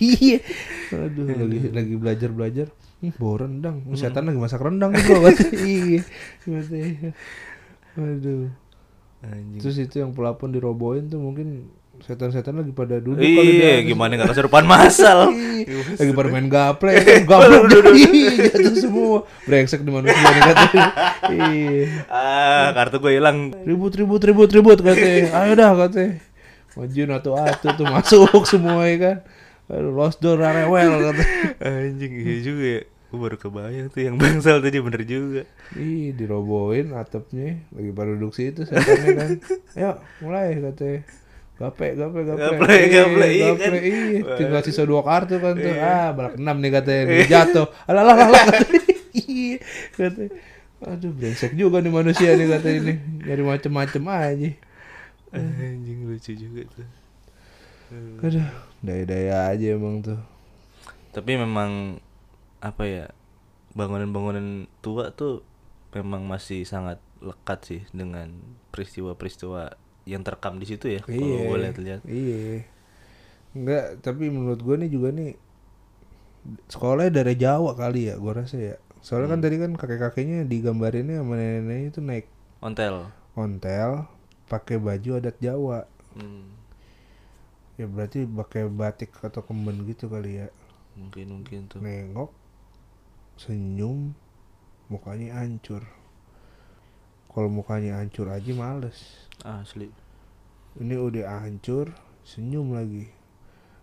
iya. 0.00 0.38
Aduh, 0.94 1.26
lagi 1.26 1.58
lagi 1.70 1.94
belajar 1.96 2.30
belajar. 2.32 2.66
Hmm, 3.00 3.16
bau 3.16 3.36
rendang. 3.40 3.84
Oh, 3.88 3.96
Setan 3.96 4.28
lagi 4.28 4.38
masak 4.38 4.60
rendang. 4.60 4.92
Kata, 4.92 5.32
iya. 5.64 6.04
Aduh. 7.96 8.52
Anjing. 9.20 9.60
Terus 9.60 9.76
itu 9.80 10.00
yang 10.00 10.16
pelapon 10.16 10.52
dirobohin 10.52 11.12
tuh 11.12 11.20
mungkin 11.20 11.68
setan-setan 12.04 12.56
lagi 12.56 12.72
pada 12.72 12.96
duduk 12.98 13.20
Iya, 13.22 13.84
gimana 13.84 14.16
nggak 14.16 14.32
kesurupan 14.32 14.64
masal? 14.64 15.28
Iya, 15.60 15.92
lagi 16.00 16.12
pada 16.16 16.28
main 16.32 16.48
gaple 16.48 16.90
kan 16.96 17.22
gaple 17.28 17.56
jatuh 18.48 18.76
semua. 18.80 19.18
Brengsek 19.44 19.84
di 19.84 19.92
manusia 19.92 20.16
nih 20.16 20.42
katanya 20.42 20.84
iya. 21.28 21.84
Ah, 22.08 22.72
kartu 22.72 22.96
gue 22.96 23.12
hilang. 23.12 23.52
ribut 23.68 23.92
ribut 23.92 24.24
ribut 24.24 24.48
ribut 24.48 24.78
katanya 24.80 25.36
ayo 25.44 25.52
dah 25.52 25.70
katanya 25.76 26.16
maju 26.78 27.00
atu 27.12 27.30
atu 27.36 27.66
tuh 27.76 27.86
masuk 27.86 28.42
semua 28.48 28.88
ya 28.88 28.96
kan? 28.96 29.16
Aduh, 29.70 29.92
lost 29.94 30.18
door 30.24 30.40
rewel 30.40 31.12
katanya 31.12 31.26
Anjing 31.60 32.12
iya 32.24 32.36
juga 32.40 32.66
ya. 32.80 32.82
Gue 33.10 33.18
baru 33.18 33.36
kebayang 33.42 33.90
tuh 33.90 34.00
yang 34.06 34.16
bangsal 34.22 34.62
tadi 34.62 34.78
bener 34.78 35.02
juga. 35.02 35.42
ih 35.74 36.14
dirobohin 36.14 36.94
atapnya. 36.94 37.58
Lagi 37.74 37.90
pada 37.90 38.10
duduk 38.14 38.32
situ 38.38 38.62
setannya 38.62 39.08
kan. 39.18 39.30
Ayo 39.76 39.90
mulai 40.22 40.56
katanya 40.62 41.02
Gape, 41.60 41.92
gape, 41.92 42.20
gape. 42.24 42.40
Gaple, 42.40 42.72
Iya, 42.72 42.88
gaple, 42.88 43.26
iya 43.28 43.48
gaple, 43.52 43.60
kan? 43.60 43.72
iya. 43.84 44.20
Tinggal 44.40 44.62
sisa 44.64 44.82
dua 44.88 45.04
kartu 45.04 45.36
kan 45.36 45.52
tuh. 45.60 45.68
Iya. 45.68 45.84
Ah, 45.84 46.08
balak 46.16 46.40
enam 46.40 46.56
nih 46.56 46.70
katanya. 46.72 47.02
Nih, 47.04 47.28
jatuh. 47.28 47.66
Alah, 47.84 48.02
alah, 48.08 48.16
alah. 48.16 48.44
Iya, 49.12 49.58
katanya. 49.92 50.32
Aduh, 50.80 51.12
brengsek 51.12 51.52
juga 51.52 51.84
nih 51.84 51.92
manusia 51.92 52.32
nih 52.32 52.48
katanya 52.48 52.78
ini. 52.80 52.94
Nyari 53.28 53.42
macem-macem 53.44 54.02
aja. 54.08 54.50
Anjing 55.36 56.08
lucu 56.08 56.32
juga 56.32 56.64
tuh. 56.72 56.88
Aduh, 58.24 58.48
daya-daya 58.80 59.52
aja 59.52 59.66
emang 59.76 60.00
tuh. 60.00 60.16
Tapi 61.12 61.36
memang 61.36 62.00
apa 62.64 62.82
ya 62.86 63.06
bangunan-bangunan 63.76 64.64
tua 64.80 65.12
tuh 65.12 65.42
memang 65.92 66.24
masih 66.24 66.62
sangat 66.64 67.02
lekat 67.20 67.58
sih 67.66 67.80
dengan 67.90 68.32
peristiwa-peristiwa 68.70 69.74
yang 70.08 70.22
terekam 70.26 70.56
di 70.60 70.66
situ 70.68 70.86
ya. 70.90 71.00
Kalau 71.04 71.18
gue 71.50 71.58
lihat-lihat. 71.64 72.00
Iya. 72.04 72.64
Enggak, 73.56 73.84
tapi 74.06 74.30
menurut 74.30 74.60
gue 74.62 74.76
nih 74.78 74.90
juga 74.90 75.08
nih 75.10 75.30
sekolahnya 76.72 77.12
dari 77.22 77.34
Jawa 77.36 77.72
kali 77.76 78.08
ya, 78.10 78.14
gue 78.16 78.32
rasa 78.32 78.56
ya. 78.58 78.76
Soalnya 79.00 79.28
Hmm. 79.28 79.34
kan 79.36 79.40
tadi 79.44 79.56
kan 79.60 79.72
kakek-kakeknya 79.76 80.38
digambarinnya 80.44 81.20
sama 81.20 81.34
nenek-neneknya 81.36 81.88
itu 81.92 82.00
naik 82.04 82.26
Ontel. 82.60 83.08
ontel, 83.36 83.90
pakai 84.48 84.76
baju 84.76 85.10
adat 85.18 85.36
Jawa. 85.40 85.88
Hmm, 86.16 86.52
Ya 87.80 87.88
berarti 87.88 88.28
pakai 88.28 88.68
batik 88.68 89.16
atau 89.24 89.40
kemben 89.40 89.88
gitu 89.88 90.06
kali 90.12 90.44
ya. 90.44 90.48
mungkin 91.00 91.26
mungkin 91.32 91.60
tuh. 91.64 91.80
Nengok, 91.80 92.28
senyum, 93.40 94.12
mukanya 94.92 95.40
hancur. 95.40 95.80
Kalau 97.30 97.46
mukanya 97.46 98.02
hancur 98.02 98.26
aja 98.28 98.50
males. 98.52 99.28
Asli. 99.46 99.88
Ini 100.78 100.94
udah 100.98 101.46
hancur, 101.46 101.94
senyum 102.26 102.74
lagi. 102.74 103.06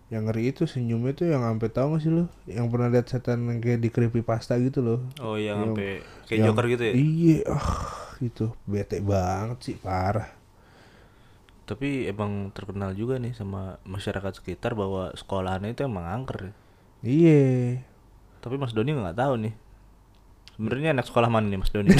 Yang 0.08 0.22
ngeri 0.24 0.42
itu 0.48 0.62
senyumnya 0.64 1.12
tuh 1.12 1.28
yang 1.28 1.44
sampai 1.44 1.68
tahu 1.68 1.96
gak 1.96 2.00
sih 2.00 2.12
lo? 2.12 2.24
Yang 2.48 2.66
pernah 2.72 2.88
lihat 2.88 3.06
setan 3.12 3.44
yang 3.44 3.60
kayak 3.60 3.80
di 3.84 3.88
creepypasta 3.92 4.56
gitu 4.56 4.80
loh. 4.80 5.00
Oh 5.20 5.36
yang 5.36 5.60
Yang- 5.60 5.76
sampai 5.76 5.88
kayak 6.24 6.38
yang- 6.40 6.46
Joker 6.48 6.66
gitu 6.72 6.82
ya. 6.84 6.92
Iya, 6.96 7.38
ah, 7.52 7.72
gitu. 8.16 8.46
Bete 8.64 9.04
banget 9.04 9.58
sih, 9.64 9.76
parah. 9.76 10.32
Tapi 11.68 12.08
emang 12.08 12.48
terkenal 12.56 12.96
juga 12.96 13.20
nih 13.20 13.36
sama 13.36 13.76
masyarakat 13.84 14.40
sekitar 14.40 14.72
bahwa 14.72 15.12
sekolahannya 15.12 15.76
itu 15.76 15.84
emang 15.84 16.08
angker. 16.08 16.48
ya. 16.48 16.52
Iya. 17.04 17.44
Tapi 18.40 18.56
Mas 18.56 18.72
Doni 18.72 18.96
nggak 18.96 19.20
tahu 19.20 19.34
nih. 19.44 19.54
Sebenarnya 20.58 20.90
anak 20.90 21.06
sekolah 21.06 21.30
mana 21.30 21.46
nih 21.46 21.62
Mas 21.62 21.70
Doni? 21.70 21.94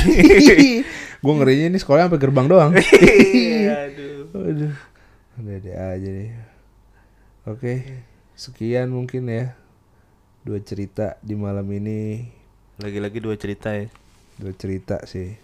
Gue 1.22 1.34
ngerinya 1.38 1.70
nih 1.70 1.78
sekolah 1.78 2.10
sampai 2.10 2.18
gerbang 2.18 2.50
doang. 2.50 2.74
Aduh. 3.86 4.34
Aduh. 4.34 4.74
Ada 5.38 5.94
aja 5.94 6.08
nih. 6.10 6.34
Oke, 7.46 8.02
sekian 8.34 8.90
mungkin 8.90 9.30
ya. 9.30 9.54
Dua 10.42 10.58
cerita 10.58 11.14
di 11.22 11.38
malam 11.38 11.70
ini. 11.70 12.26
Lagi-lagi 12.82 13.22
dua 13.22 13.38
cerita 13.38 13.70
ya. 13.78 13.86
Dua 14.42 14.50
cerita 14.58 15.06
sih. 15.06 15.38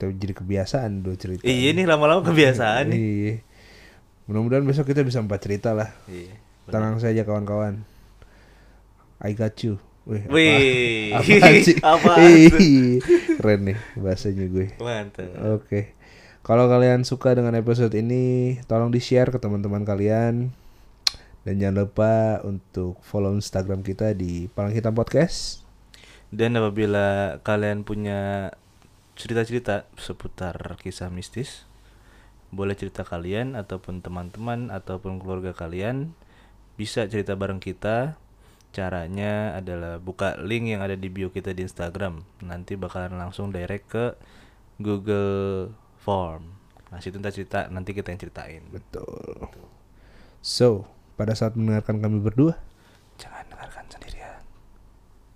Tapi 0.00 0.16
jadi 0.16 0.32
kebiasaan 0.32 1.04
dua 1.04 1.20
cerita. 1.20 1.44
Iya 1.44 1.76
nih 1.76 1.84
lama-lama 1.84 2.24
kebiasaan 2.24 2.88
nih. 2.88 2.96
Iya. 2.96 3.34
Mudah-mudahan 4.32 4.64
besok 4.64 4.96
kita 4.96 5.04
bisa 5.04 5.20
empat 5.20 5.44
cerita 5.44 5.76
lah. 5.76 5.92
Iya. 6.08 6.40
Tenang 6.72 6.96
saja 7.04 7.20
kawan-kawan. 7.28 7.84
I 9.20 9.36
got 9.36 9.60
you. 9.60 9.76
Wih, 10.06 10.22
apa- 10.22 12.14
Wih. 12.14 12.46
Ih, 12.62 12.98
Keren 13.36 13.60
nih 13.66 13.78
bahasanya 13.98 14.46
gue. 14.46 14.66
Mantap. 14.78 15.34
Oke. 15.58 15.98
Kalau 16.46 16.70
kalian 16.70 17.02
suka 17.02 17.34
dengan 17.34 17.58
episode 17.58 17.90
ini, 17.98 18.54
tolong 18.70 18.94
di-share 18.94 19.34
ke 19.34 19.42
teman-teman 19.42 19.82
kalian. 19.82 20.54
Dan 21.42 21.54
jangan 21.58 21.86
lupa 21.86 22.38
untuk 22.46 23.02
follow 23.02 23.34
Instagram 23.34 23.82
kita 23.82 24.14
di 24.14 24.46
Palang 24.46 24.74
Hitam 24.74 24.94
Podcast. 24.94 25.66
Dan 26.30 26.54
apabila 26.54 27.38
kalian 27.42 27.82
punya 27.82 28.50
cerita-cerita 29.18 29.90
seputar 29.98 30.54
kisah 30.78 31.10
mistis, 31.10 31.66
boleh 32.54 32.78
cerita 32.78 33.02
kalian 33.02 33.58
ataupun 33.58 34.02
teman-teman 34.02 34.70
ataupun 34.70 35.18
keluarga 35.18 35.50
kalian 35.50 36.14
bisa 36.78 37.06
cerita 37.10 37.34
bareng 37.34 37.58
kita. 37.58 38.18
Caranya 38.76 39.56
adalah 39.56 39.96
buka 39.96 40.36
link 40.36 40.68
yang 40.68 40.84
ada 40.84 41.00
di 41.00 41.08
bio 41.08 41.32
kita 41.32 41.56
di 41.56 41.64
Instagram. 41.64 42.20
Nanti 42.44 42.76
bakalan 42.76 43.16
langsung 43.16 43.48
direct 43.48 43.88
ke 43.88 44.12
Google 44.76 45.72
Form. 46.04 46.52
Nah, 46.92 47.00
situ 47.00 47.16
ntar 47.16 47.32
cerita, 47.32 47.72
nanti 47.72 47.96
kita 47.96 48.12
yang 48.12 48.20
ceritain. 48.20 48.62
Betul. 48.68 49.48
So, 50.44 50.84
pada 51.16 51.32
saat 51.32 51.56
mendengarkan 51.56 52.04
kami 52.04 52.20
berdua, 52.20 52.60